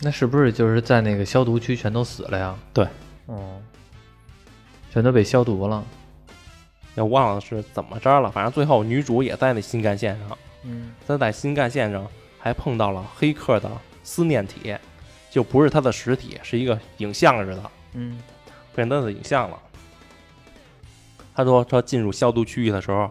[0.00, 2.56] 那是不是就是在那个消毒区全都死了呀？
[2.72, 2.86] 对，
[3.28, 3.62] 嗯，
[4.92, 5.84] 全都被消毒了。
[6.96, 12.06] 也忘了是怎么着了，反正最后女主也在那新干线上，嗯她在新干线上
[12.38, 13.70] 还碰到了黑客的
[14.02, 14.74] 思念体，
[15.30, 18.18] 就不是她的实体，是一个影像似的，嗯
[18.74, 19.58] 变成她的影像了。
[21.34, 23.10] 她说她进入消毒区域的时候，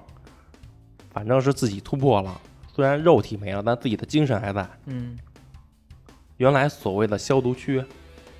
[1.13, 2.41] 反正是自己突破了，
[2.73, 4.67] 虽然肉体没了，但自己的精神还在。
[4.85, 5.15] 嗯
[6.37, 7.83] 原来所谓的消毒区，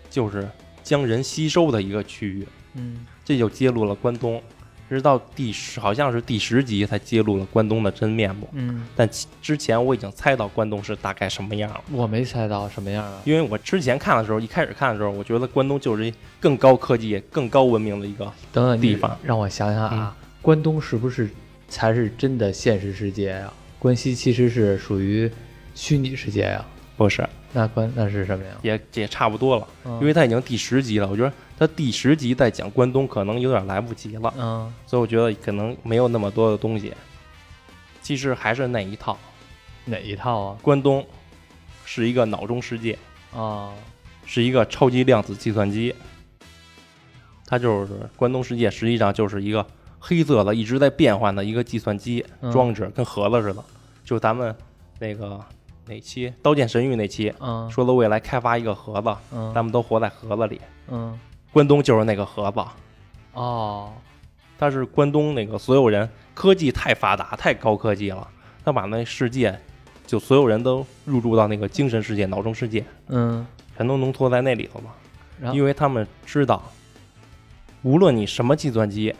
[0.09, 0.47] 就是
[0.83, 3.05] 将人吸收的一个区域，嗯。
[3.23, 4.39] 这就揭露了关东
[4.87, 8.47] 直到第十好像是第十集才揭露了关东的真面目。
[8.53, 13.19] 嗯，但其之前我已经猜到关东是大概什么样了，我没猜到什么样啊。
[13.25, 18.31] 因为我之前看的时候，一开始看的时候，我觉得关东就是一更高科技、更高文明的一个。
[18.53, 19.17] 等等，地方。
[19.23, 20.01] 让我想想嗯。
[20.01, 21.27] 啊，关东是不是
[21.67, 25.31] 才是真的现实世界呀、关西其实是属于
[25.73, 26.63] 虚拟世界呀、
[26.95, 28.51] 不是，那关那是什么呀？
[28.63, 36.93] 也也差不多了，嗯因为它已经第十集了，我觉得它第十集再讲关东可能有点来不及了，嗯所以我觉得可能没有那么多的东西。
[38.01, 39.17] 其实还是那一套，
[39.85, 40.57] 哪一套啊？
[40.61, 41.03] 关东
[41.85, 42.99] 是一个脑中世界，
[43.33, 43.71] 啊
[44.25, 45.95] 是一个超级量子计算机。
[47.47, 49.65] 它就是关东世界，实际上就是一个
[49.97, 53.63] 黑色的、一直在变换的一个计算机嗯装置，跟盒子似的。
[54.03, 54.53] 就咱们
[54.99, 55.39] 那个
[55.87, 57.69] 哪期《刀剑神域》那期嗯。
[57.69, 59.53] 说的未来开发一个盒子，嗯。
[59.53, 60.59] 咱们都活在盒子里。
[60.87, 61.17] 嗯。
[61.51, 62.59] 关东就是那个盒子，
[63.33, 63.93] 哦。
[64.57, 68.27] 他是关东那个所有人科技太发达、太高科技了，
[68.63, 69.59] 他把那世界
[70.07, 74.85] 就所有人都入驻到那个精神世界、脑中世界，嗯，全都浓缩在那里头了。
[75.41, 75.57] 然后？
[75.57, 76.63] 因为他们知道，
[77.81, 79.13] 无论你什么计算机，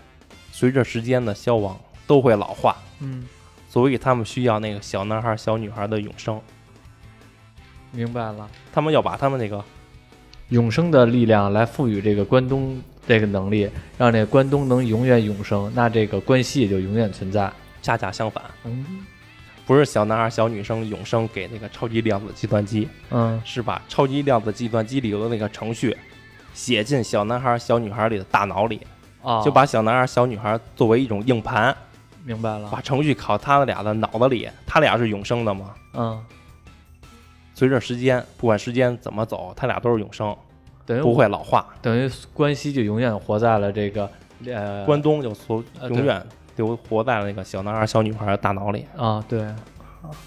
[0.53, 3.27] 随着时间的消亡都会老化，嗯。
[3.69, 6.39] 所以他们需要那个小男孩、小女孩的永生。
[7.95, 9.63] 明白了，他们要把他们那个
[10.49, 17.51] 永生的力量来赋予这个关东这个能力，让这个关东能永远永生，那这个关系也就永远存在。
[17.81, 19.05] 恰恰相反，嗯
[19.67, 25.95] 不是小男孩、小女生永生给那个超级量子计算机，嗯是把超级量子计算机里头的那个程序
[26.53, 28.79] 写进小男孩、小女孩里的大脑里，
[29.21, 31.75] 哦，就把小男孩、小女孩作为一种硬盘，
[32.23, 32.69] 明白了。
[32.69, 35.73] 把程序拷他们俩的脑子里，他俩是永生的嘛。
[35.93, 36.23] 嗯，
[37.55, 40.35] 随着时间，不管时间怎么走，他俩都是永生，
[40.85, 41.65] 等于不会老化。
[41.81, 44.07] 等于关西就永远活在了这个
[44.45, 45.33] 呃关东就
[45.89, 46.21] 永远
[46.57, 48.85] 留活在了那个小男孩、小女孩的大脑里。
[48.97, 49.47] 啊，对，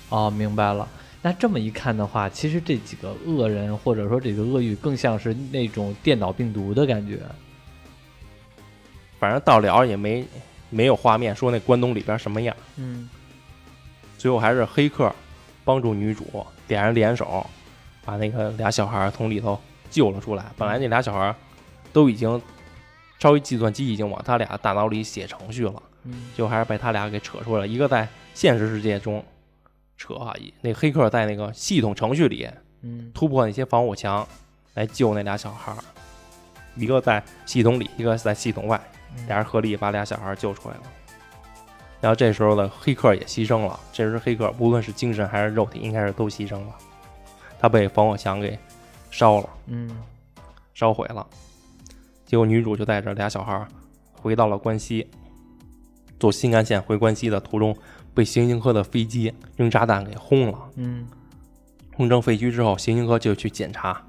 [0.08, 0.88] 哦，明白了。
[1.20, 7.20] 那这么一看的话，其实这几个恶人或者说这个恶欲，更像是那种电脑病毒的感觉。
[9.18, 10.24] 反正到了也没
[10.70, 13.08] 没有画面说那关东里边什么样，嗯
[14.16, 15.12] 最后还是黑客
[15.64, 16.24] 帮助女主
[16.68, 17.44] 俩人联手，
[18.04, 19.58] 把那个俩小孩从里头
[19.90, 20.44] 救了出来。
[20.56, 21.34] 本来那俩小孩
[21.92, 22.40] 都已经
[23.18, 27.66] 稍微计算机已经往他俩大脑里写程序了，嗯最后还是被他俩给扯出来了。
[27.66, 29.24] 一个在现实世界中
[29.96, 32.48] 扯啊，那黑客在那个系统程序里
[32.82, 34.26] 嗯突破那些防火墙
[34.74, 35.78] 来救那俩小孩儿，
[36.76, 38.80] 一个在系统里，一个在系统外，
[39.26, 40.82] 俩人合力把俩小孩儿救出来了。
[42.00, 46.74] 然后这时候呢黑客也牺牲了，这时黑客无论是精神还是肉体，应该是都牺牲了。
[47.58, 48.56] 他被防火墙给
[49.10, 49.90] 烧了，嗯
[50.74, 51.26] 烧毁了。
[52.24, 53.66] 结果女主就带着俩小孩儿
[54.12, 55.08] 回到了关西，
[56.20, 57.76] 坐新干线回关西的途中，
[58.14, 60.58] 被行星科的飞机扔炸弹给轰了。
[60.76, 61.08] 嗯
[61.96, 64.00] 轰成废墟之后，行星科就去检查，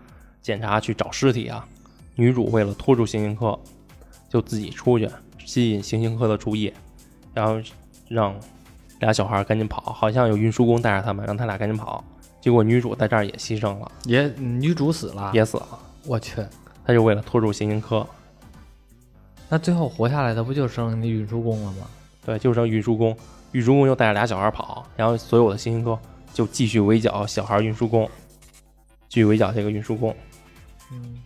[0.43, 1.67] 检查去找尸体啊。
[2.13, 3.57] 女主为了拖住行星科，
[4.29, 5.09] 就自己出去
[5.43, 6.71] 吸引行星科的注意，
[7.33, 7.59] 然后
[8.07, 8.35] 让
[8.99, 12.03] 俩小孩赶紧跑，好像有运输工带着他们，让他俩赶紧跑。
[12.41, 15.79] 结果女主在这儿也牺牲了，也女主死了，也死了。
[16.05, 16.45] 我去，
[16.85, 18.07] 他就为了拖住行星科，
[19.49, 21.87] 那最后活下来的不就剩那运输工了吗？
[22.25, 23.15] 对，就剩运输工，
[23.51, 25.99] 运输工又带着俩小孩跑，然后所有的行星科
[26.33, 28.09] 就继续围剿小孩运输工，
[29.09, 30.15] 继续围剿这个运输工。
[30.91, 31.21] 嗯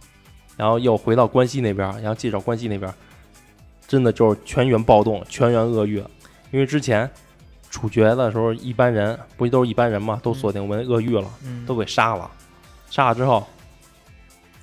[0.56, 2.94] 然后又回到关西那边，然后介绍关西那边，
[3.94, 6.04] 真的就是全员暴动，全员恶欲。
[6.50, 7.08] 因为之前
[7.70, 12.28] 处决的时候，一般人不都是一般人嘛，都锁定为恶欲了，嗯，都给杀了。
[12.90, 13.46] 杀了之后，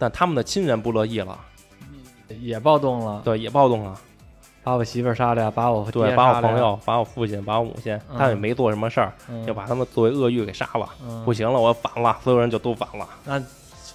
[0.01, 1.39] 但他们的亲人不乐意了，
[2.41, 3.97] 也暴动了，对，也暴动了，
[4.65, 8.19] 把我媳妇杀了呀，把我对，把我朋友、把我父亲、把我母亲，嗯。
[8.19, 9.47] 他们也没做什么事儿，嗯。
[9.47, 10.89] 就把他们作为恶欲给杀了。
[11.07, 11.25] 嗯。
[11.25, 13.09] 不行了，我反了，所有人就都反了。
[13.25, 13.41] 那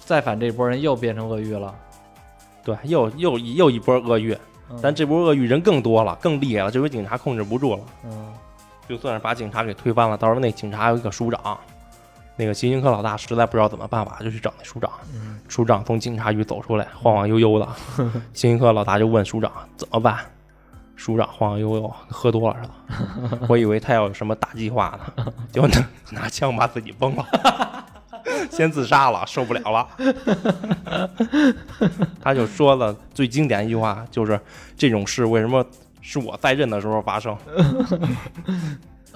[0.06, 1.74] 再反这波人又变成恶欲了，
[2.64, 4.40] 对，又又又一波恶欲，嗯
[4.82, 7.80] 但这波恶欲人更多了，更厉害了，这回警察控制不住了。
[8.04, 8.32] 嗯
[8.88, 11.58] 就算是把警察给推翻了，到时候那警察有一个署长，
[12.36, 14.88] 那个刑警科老大实在不知道怎么办法，就去找那署长。
[15.12, 17.68] 嗯署长从警察局走出来，晃晃悠悠的。
[18.32, 20.18] 刑警科老大就问署长怎么办，
[20.94, 22.68] 署长晃晃悠悠，喝多了似
[23.40, 23.46] 的。
[23.50, 25.84] 我以为他要有什么大计划呢，结果拿
[26.22, 27.26] 拿枪把自己崩了，
[28.50, 29.88] 先自杀了，受不了了。
[32.22, 34.40] 他就说了最经典一句话，就是
[34.76, 35.64] 这种事为什么
[36.00, 37.36] 是我在任的时候发生？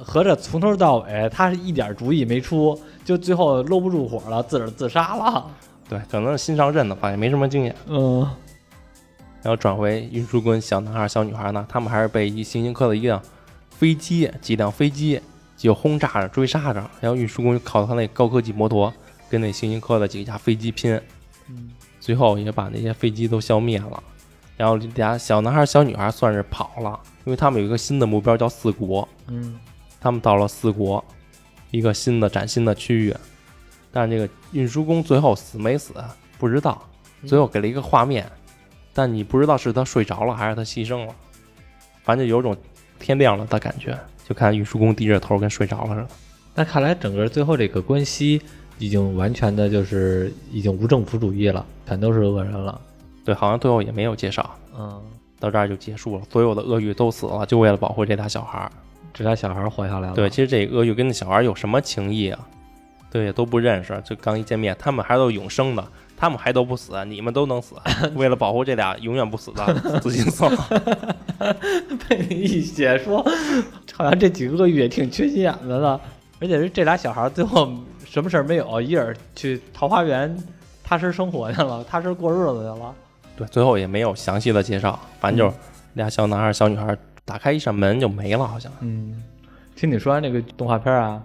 [0.03, 5.47] 合着从头到尾他是一点主意没出，就最后搂不住火了，自个儿自杀了。
[5.89, 7.77] 对，可能是新上任的吧，也没什么经验。
[7.87, 8.21] 嗯，
[9.43, 13.21] 然后转回运输工小男孩、小女孩呢，他们还是被一行星科的一辆
[13.69, 15.21] 飞机、几辆飞机
[15.57, 18.91] 就轰炸着、追杀着，然后运输工就靠他那高科技摩托
[19.31, 21.01] 跟那行星科的几架飞机拼，
[21.49, 21.71] 嗯
[22.01, 24.03] 最后也把那些飞机都消灭了。
[24.57, 29.59] 然后俩小男孩、小女孩算是跑了，因为他们有一个新的目标叫四国，嗯
[30.01, 31.03] 他们到了四国，
[31.71, 33.15] 一个新的崭新的区域，
[33.93, 35.95] 但是这个运输工最后死没死
[36.39, 36.87] 不知道，
[37.27, 38.31] 最后给了一个画面，
[38.93, 41.15] 但你不知道是他睡着了还是他牺牲了，
[42.03, 42.57] 反正就有种
[42.99, 46.09] 天亮了的感觉，就看运输工低着头跟睡着了似的。
[46.55, 48.43] 那看来整个最后这个关西
[48.81, 52.81] 已经完全的就是已经无政府主义了，全都是恶人了。
[53.25, 55.01] 对，好像最后也没有介绍，嗯，
[55.39, 58.73] 到这儿就结束了，所有的鳄鱼都死了，就为了保护这俩小孩儿。
[59.13, 60.15] 这俩小孩活下来了。
[60.15, 62.39] 对，其实这鳄鱼跟那小孩有什么情谊啊？
[63.11, 65.85] 对，都不认识，就刚一见面，他们还都永生的，
[66.17, 67.75] 他们还都不死，你们都能死。
[68.15, 70.69] 为了保护这俩永远不死的，自己死了。
[72.09, 73.21] 被你一解说，
[73.93, 76.01] 好像这几个鳄鱼也挺缺心眼子的，
[76.41, 77.69] 而且是这俩小孩最后
[78.11, 80.37] 什么事儿没有，一人去桃花源
[80.83, 82.95] 踏实生活去了，踏实过日子去了。
[83.37, 85.57] 对，最后也没有详细的介绍，反正就是
[85.95, 88.71] 俩小男孩、小女孩打开一扇门就没了，好像。
[88.81, 89.23] 嗯，
[89.77, 91.23] 听你说完这个动画片啊，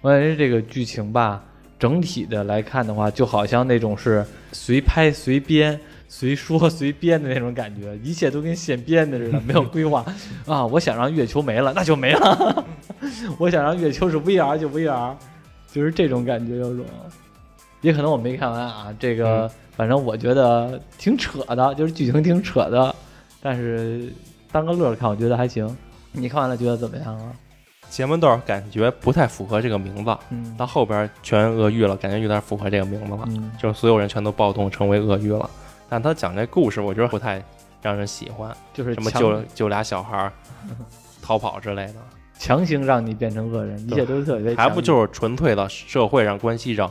[0.00, 1.44] 我感觉这个剧情吧，
[1.78, 5.78] 整体的来看的话，就好像那种是随拍随编。
[6.08, 10.06] 随说随编的那种感觉，一切都跟现编的似的，没有规划
[10.46, 10.64] 啊！
[10.64, 12.64] 我想让月球没了，那就没了；
[13.38, 15.14] 我想让月球是 VR 就 VR，
[15.76, 16.86] 就是这种感觉有种。
[17.82, 22.92] 也可能我没看完啊，这个、反正我觉得挺扯的，就是剧情挺扯的，
[23.42, 24.10] 但是
[24.50, 25.76] 当个乐儿看，我觉得还行。
[26.10, 27.32] 你看完了觉得怎么样啊？
[27.90, 35.48] 前门段感觉不太符合这个名字，嗯到后边全鳄鱼了，感觉有点符合这个名字了，嗯就是所有人全都暴动成为鳄鱼了。
[35.88, 37.40] 但他讲这故事，我觉得不太
[37.82, 40.32] 让人喜欢，就是什么强救救俩小孩儿
[41.22, 41.94] 逃跑之类的，
[42.38, 46.90] 强行让你变成恶人，一切都特别还不就是纯粹的社会上关系上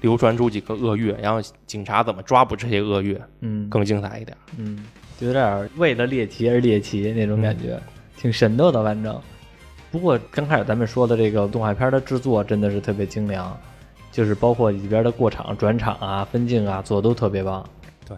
[0.00, 4.36] 流传出几个恶月，然后警察怎么抓捕这些恶月嗯更精彩一点。
[4.58, 4.84] 嗯，
[5.18, 7.82] 就有点儿为了猎奇而猎奇那种感嗯觉，
[8.16, 9.18] 挺神叨的，反正。
[9.90, 13.56] 不过刚开始咱们说的这个动画片的制作真的是特别精良，
[14.10, 17.64] 就是包括里边的过场、转场啊、分镜啊，做的都特别棒。
[18.06, 18.16] 对，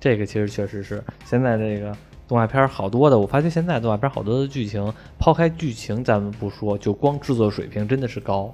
[0.00, 1.94] 这个其实确实是现在这个
[2.32, 8.50] 动画片好多的，我发现现在动画片好多的剧情，抛开剧情咱们不说，就光制作水平真的是高。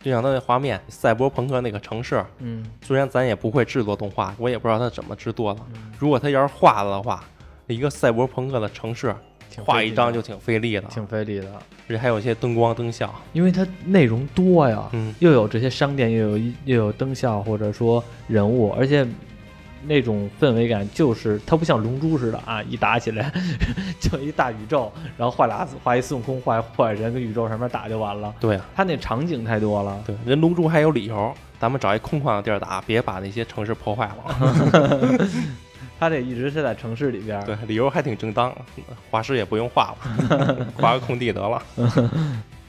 [0.00, 5.60] 就像他那画面，赛博朋克那个城市，嗯，虽然咱也不会制作动画，我也不知道他怎么制作的。
[5.74, 7.22] 嗯如果他要是画了的话，
[7.66, 9.14] 一个赛博朋克的城市
[9.62, 13.14] 画一张就挺费力的，挺费力的，而且还有一些灯光灯效。
[13.34, 14.88] 因为它内容多呀。
[14.92, 19.06] 嗯，又有这些商店，又有又有灯效，或者说人物，而且
[19.86, 23.32] 那种氛围感就是它不像龙珠似的啊，一打起来
[24.00, 28.34] 就一大宇宙，然后画俩画一孙悟空，画坏人跟宇宙上面打就完了。
[28.40, 35.28] 对啊，它那场景太多了，对，人龙珠还有理由，咱们找一空旷的地儿打，别把那些城市破坏了。
[35.98, 37.42] 他这一直是在城市里边。
[37.46, 38.54] 对，理由还挺正当，
[39.10, 41.62] 画师也不用画了， 画个空地得了。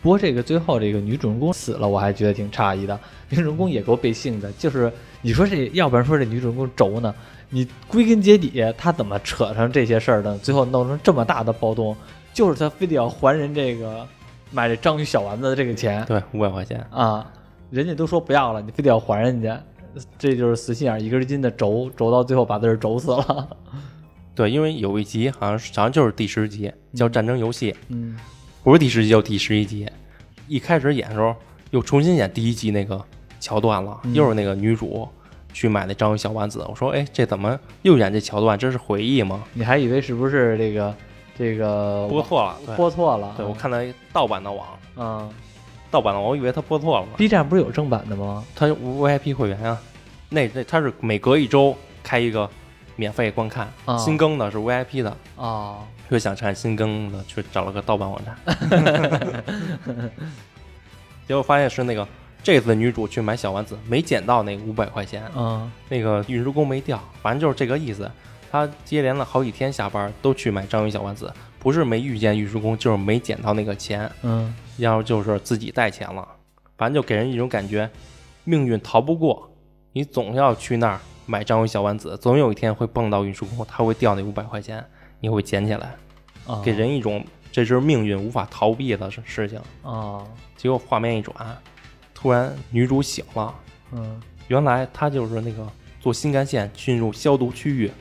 [0.02, 2.98] 不过这个最后这个女主人公死了，我还觉得挺诧异的。
[3.28, 4.90] 女主人公也够背信的，就是
[5.28, 7.14] 你说这，要不然说这女主人公轴呢？
[7.50, 10.38] 你归根结底，她怎么扯上这些事儿的？
[10.38, 11.94] 最后弄成这么大的暴动，
[12.34, 14.08] 就是她非得要还人这个
[14.52, 16.80] 买这章鱼小丸子的这个钱对，五百块钱。
[16.92, 17.30] 啊！
[17.70, 19.62] 人家都说不要了，你非得要还人家，
[20.18, 23.50] 这就是死心眼儿，一根筋的轴，轴到最后把自个儿轴死了。
[24.34, 28.18] 对，因为有一集好像是好像就是第十集，叫《战争游戏》，嗯
[28.64, 29.86] 不是第十集叫第十一集。
[30.48, 31.36] 一开始演的时候
[31.72, 33.04] 又重新演第一集那个
[33.42, 35.06] 桥段了，嗯又是那个女主
[35.58, 36.64] 去买那章鱼小丸子。
[36.70, 38.56] 我说，哎，这怎么又演这桥段？
[38.56, 39.44] 这是回忆吗？
[39.54, 40.96] 你还以为是不是这个
[41.36, 42.56] 这个播错了。
[42.76, 43.34] 播错了？
[43.36, 45.28] 对我看到一盗版的网，嗯
[45.90, 47.14] 盗版的网，我以为他播错了呢。
[47.18, 48.46] ，B 站不是有正版的吗？
[48.56, 49.82] 他 VIP 会员啊，
[50.30, 52.48] 那那他是每隔一周开一个
[52.96, 55.18] 免费观看，啊新更的是 VIP 的。
[55.38, 55.80] 哦，
[56.10, 58.38] 又想看新更的，去找了个盗版网站，
[61.28, 62.08] 结果发现是那个
[62.48, 68.10] 这次女主去买小丸子没捡到那五百块钱，嗯那个运输工没掉，反正就是这个意思。
[68.50, 71.30] 她接连了好几天下班都去买章鱼小丸子，
[71.60, 76.26] 不是没遇见运输工，就是没捡到那个钱，嗯要不就是自己带钱了，
[76.78, 77.90] 反正就给人一种感觉，
[78.46, 79.52] 命运逃不过，
[79.92, 84.82] 你总要去那儿买章鱼小丸子，总有一天会碰到运输工，他会掉那五百块钱，
[85.20, 85.94] 你会捡起来。
[86.48, 89.60] 啊，给人一种这是命运无法逃避的事事情。
[89.84, 90.26] 啊，
[90.56, 91.36] 结果画面一转，
[92.20, 93.54] 突然女主醒了，
[93.92, 94.20] 嗯。
[94.48, 95.68] 原来她就是那个
[96.00, 97.92] 坐新干线进入消毒区域，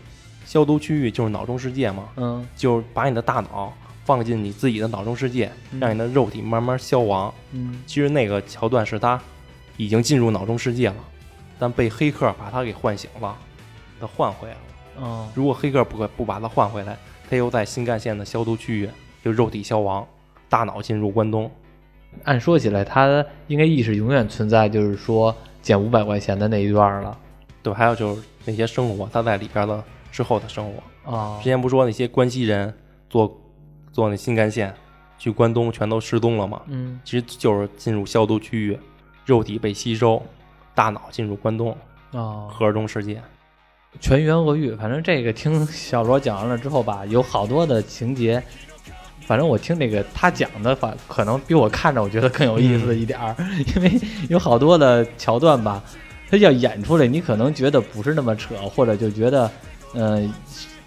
[0.46, 2.48] 消毒区域就是脑中世界嘛，嗯。
[2.56, 3.70] 就是把你的大脑
[4.06, 5.80] 放进你自己的脑中世界，嗯。
[5.80, 7.32] 让你的肉体慢慢消亡。
[7.52, 7.82] 嗯。
[7.86, 9.20] 其实那个桥段是他
[9.76, 10.96] 已经进入脑中世界了，
[11.58, 13.36] 但被黑客把他给唤醒了，
[14.00, 14.60] 他换回来了。
[15.04, 15.28] 哦。
[15.34, 16.96] 如果黑客不不把他换回来，
[17.28, 18.88] 他又在新干线的消毒区域
[19.22, 20.06] 就肉体消亡，
[20.48, 21.50] 大脑进入关东。
[22.24, 27.16] 按说起来，他应该意识永远存在，就是说减五百块钱的那一段了
[27.62, 31.12] 对，还有就是那些生活，他在里边的之后的生活。
[31.12, 32.74] 啊之前不说那些关西人
[33.08, 33.40] 坐
[33.92, 34.74] 坐那新干线
[35.18, 36.60] 去关东全都失踪了吗？
[36.66, 38.78] 嗯其实就是进入消毒区域，
[39.24, 40.20] 肉体被吸收，
[40.74, 41.76] 大脑进入关东
[42.12, 43.22] 啊，核中世界。
[43.98, 48.42] 全员恶欲，反正这个听小罗讲完了之后吧，有好多的情节，
[49.26, 53.34] 反正我听这个他讲的，反可能比我看着我觉得更有意思一点儿，
[53.74, 55.82] 因为有好多的桥段吧，
[56.30, 59.50] 他要演出来，你可能觉得不是那么扯，或者就觉得，
[59.94, 60.32] 嗯、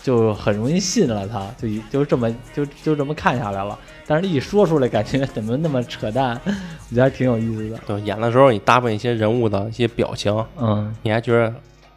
[0.01, 3.77] 就很容易信了他，就就这么就就这么看下来了。
[4.07, 7.79] 但是一说出来，感觉怎么那么扯淡，我觉得还挺有意思的。
[7.85, 11.53] 对，演的时候你搭配一些人物的一些表情，嗯你还觉得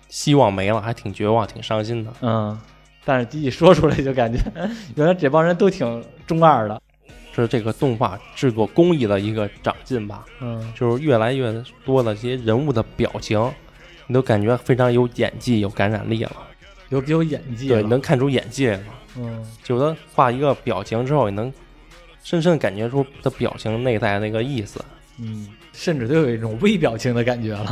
[0.09, 2.12] 希望没了，还挺绝望、挺伤心的。
[2.20, 2.59] 嗯，
[3.05, 4.38] 但是一说出来就感觉，
[4.96, 6.80] 原来这帮人都挺中二的。
[7.34, 11.50] 是这个动画制作工艺的一个长进吧，嗯就是越来越
[11.82, 13.50] 多的这些人物的表情，
[14.07, 16.36] 你都感觉非常有演技、有感染力了。
[16.90, 18.84] 有有演技对，能看出演技来了。
[19.16, 21.50] 嗯有的画一个表情之后，你能
[22.22, 24.84] 深深感觉出他表情内在那个意思，
[25.18, 27.64] 嗯，甚至都有一种微表情的感觉了，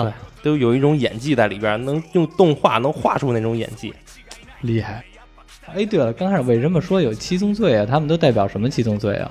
[0.43, 3.93] 对都有一种演技在里边，能用动画能画出那种演技。
[4.63, 5.05] 厉害。
[5.75, 7.87] 哎，对了，刚开始为什么说有七宗罪啊？
[7.87, 9.31] 他们都代表什么七宗罪啊？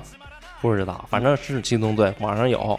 [0.60, 2.78] 不知道，反正是七宗罪，网上有，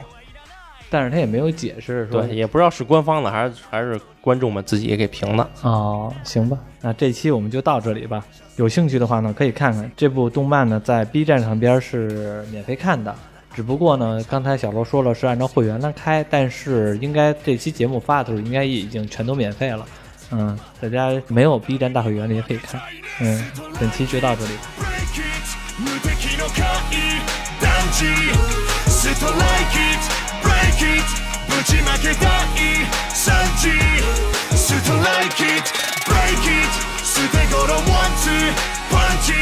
[0.90, 5.50] 但是他也没有解释说对，也不知道是官方的还是还是观众们自己给评的。
[5.64, 8.24] 哦，行吧，那这期我们就到这里吧。
[8.58, 13.16] 有兴趣的话呢，可以看看这部动漫呢，在 B 站上边是免费看的。
[13.54, 19.86] 只不过呢，刚才小罗说了是按照会员来开，但是应该这期节目发的时候，应该已经全都免费了。
[20.31, 22.81] 嗯，大家没有 B 站大会员的也可以看。
[23.21, 23.45] 嗯，
[23.79, 24.51] 本期就到这里。
[24.79, 25.47] Break it
[25.79, 26.65] 無敵の怪
[27.61, 28.07] 男児
[28.91, 29.39] ストライ
[29.71, 30.01] キ it
[30.43, 31.05] Break it
[31.49, 32.59] ぶちまけたい
[33.15, 33.71] サンジ
[34.57, 35.69] ストライキ it
[36.07, 36.73] Break it
[37.05, 38.33] 捨て頃ワンツー
[38.91, 39.33] パンチ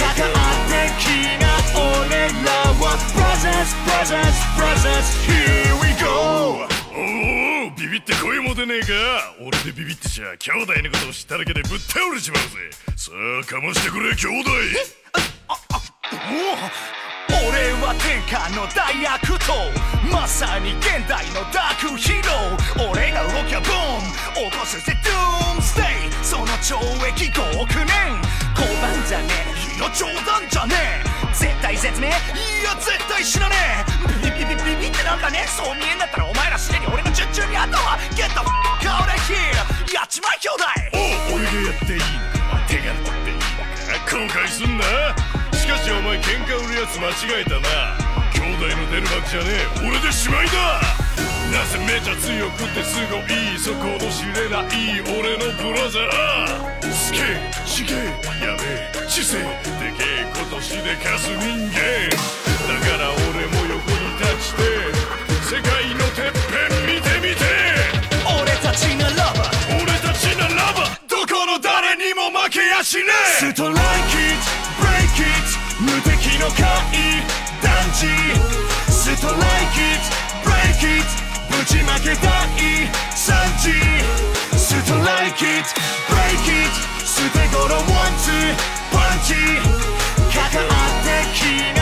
[0.00, 1.04] かかってき
[1.42, 1.44] な
[1.76, 2.48] 俺ら
[2.80, 2.82] は
[3.14, 6.06] Brothers Brothers Brothers Here we go
[6.94, 7.45] おお
[7.87, 8.87] ビビって声も出ねえか。
[9.39, 12.57] 俺でビビってちゃ兄弟のことを知っただけでぶっ倒れちまうぜ。
[12.97, 14.51] さあかましてくれ兄弟。
[17.31, 19.71] 俺は天下の大悪党。
[20.11, 22.91] まさに現代のダークヒーロー。
[22.91, 24.51] 俺が動きゃボーン。
[24.51, 26.11] 起こすぜドームステイ。
[26.21, 26.75] その懲
[27.07, 27.87] 役5億年。
[28.51, 29.55] 交番じゃねえ。
[29.55, 30.75] 日の冗談じゃね
[31.05, 31.16] え。
[31.37, 32.09] 絶対絶命？
[32.09, 32.11] い
[32.65, 34.25] や絶対死なねえ。
[34.25, 35.45] ビビビビビってなんかね？
[35.45, 37.97] そう見えんだったらお前らすでに俺の順々にあったわ。
[38.17, 39.37] Get the fuck out of here
[39.93, 40.65] やっちまい兄弟。
[40.97, 42.05] お俺がやっていいの
[42.41, 42.57] か？
[42.67, 44.09] 手柄取っていいのか？
[44.09, 44.83] 後悔すんな。
[45.53, 47.93] しかしお前喧嘩売るやつ間違えたな。
[48.33, 49.87] 兄弟の出る幕じゃねえ。
[49.87, 50.81] 俺でしまいだ。
[51.53, 56.91] なぜめちゃ強くてすごいそこの知れない俺のブラザー。
[56.91, 57.97] すげえちげえ
[58.41, 58.96] やべえ。
[59.17, 59.41] 知性で
[59.97, 61.41] けえことしでかす人
[61.73, 61.73] 間。
[61.73, 64.61] だから俺も横に立ちて。
[65.41, 67.41] 世界のてっぺん見てみて。
[68.29, 73.05] 俺たちならば俺たちならばどこの誰にも負けやしね
[73.41, 73.49] え。
[73.49, 73.73] ストライ
[74.13, 74.37] キ it
[74.85, 75.49] break it
[75.81, 76.61] 無敵の怪
[77.65, 78.05] 男児
[78.93, 80.13] ストライキ it
[80.45, 81.09] break it
[81.49, 83.73] ぶちまけたいサンジ
[84.55, 85.65] ストライキ it
[86.05, 86.69] break it
[87.03, 89.59] 捨て頃ワンツー punchy
[90.31, 91.39] 関わってき
[91.75, 91.81] な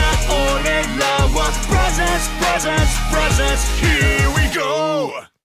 [0.62, 5.35] 俺らは Brothers, brothers, brothers Here we go!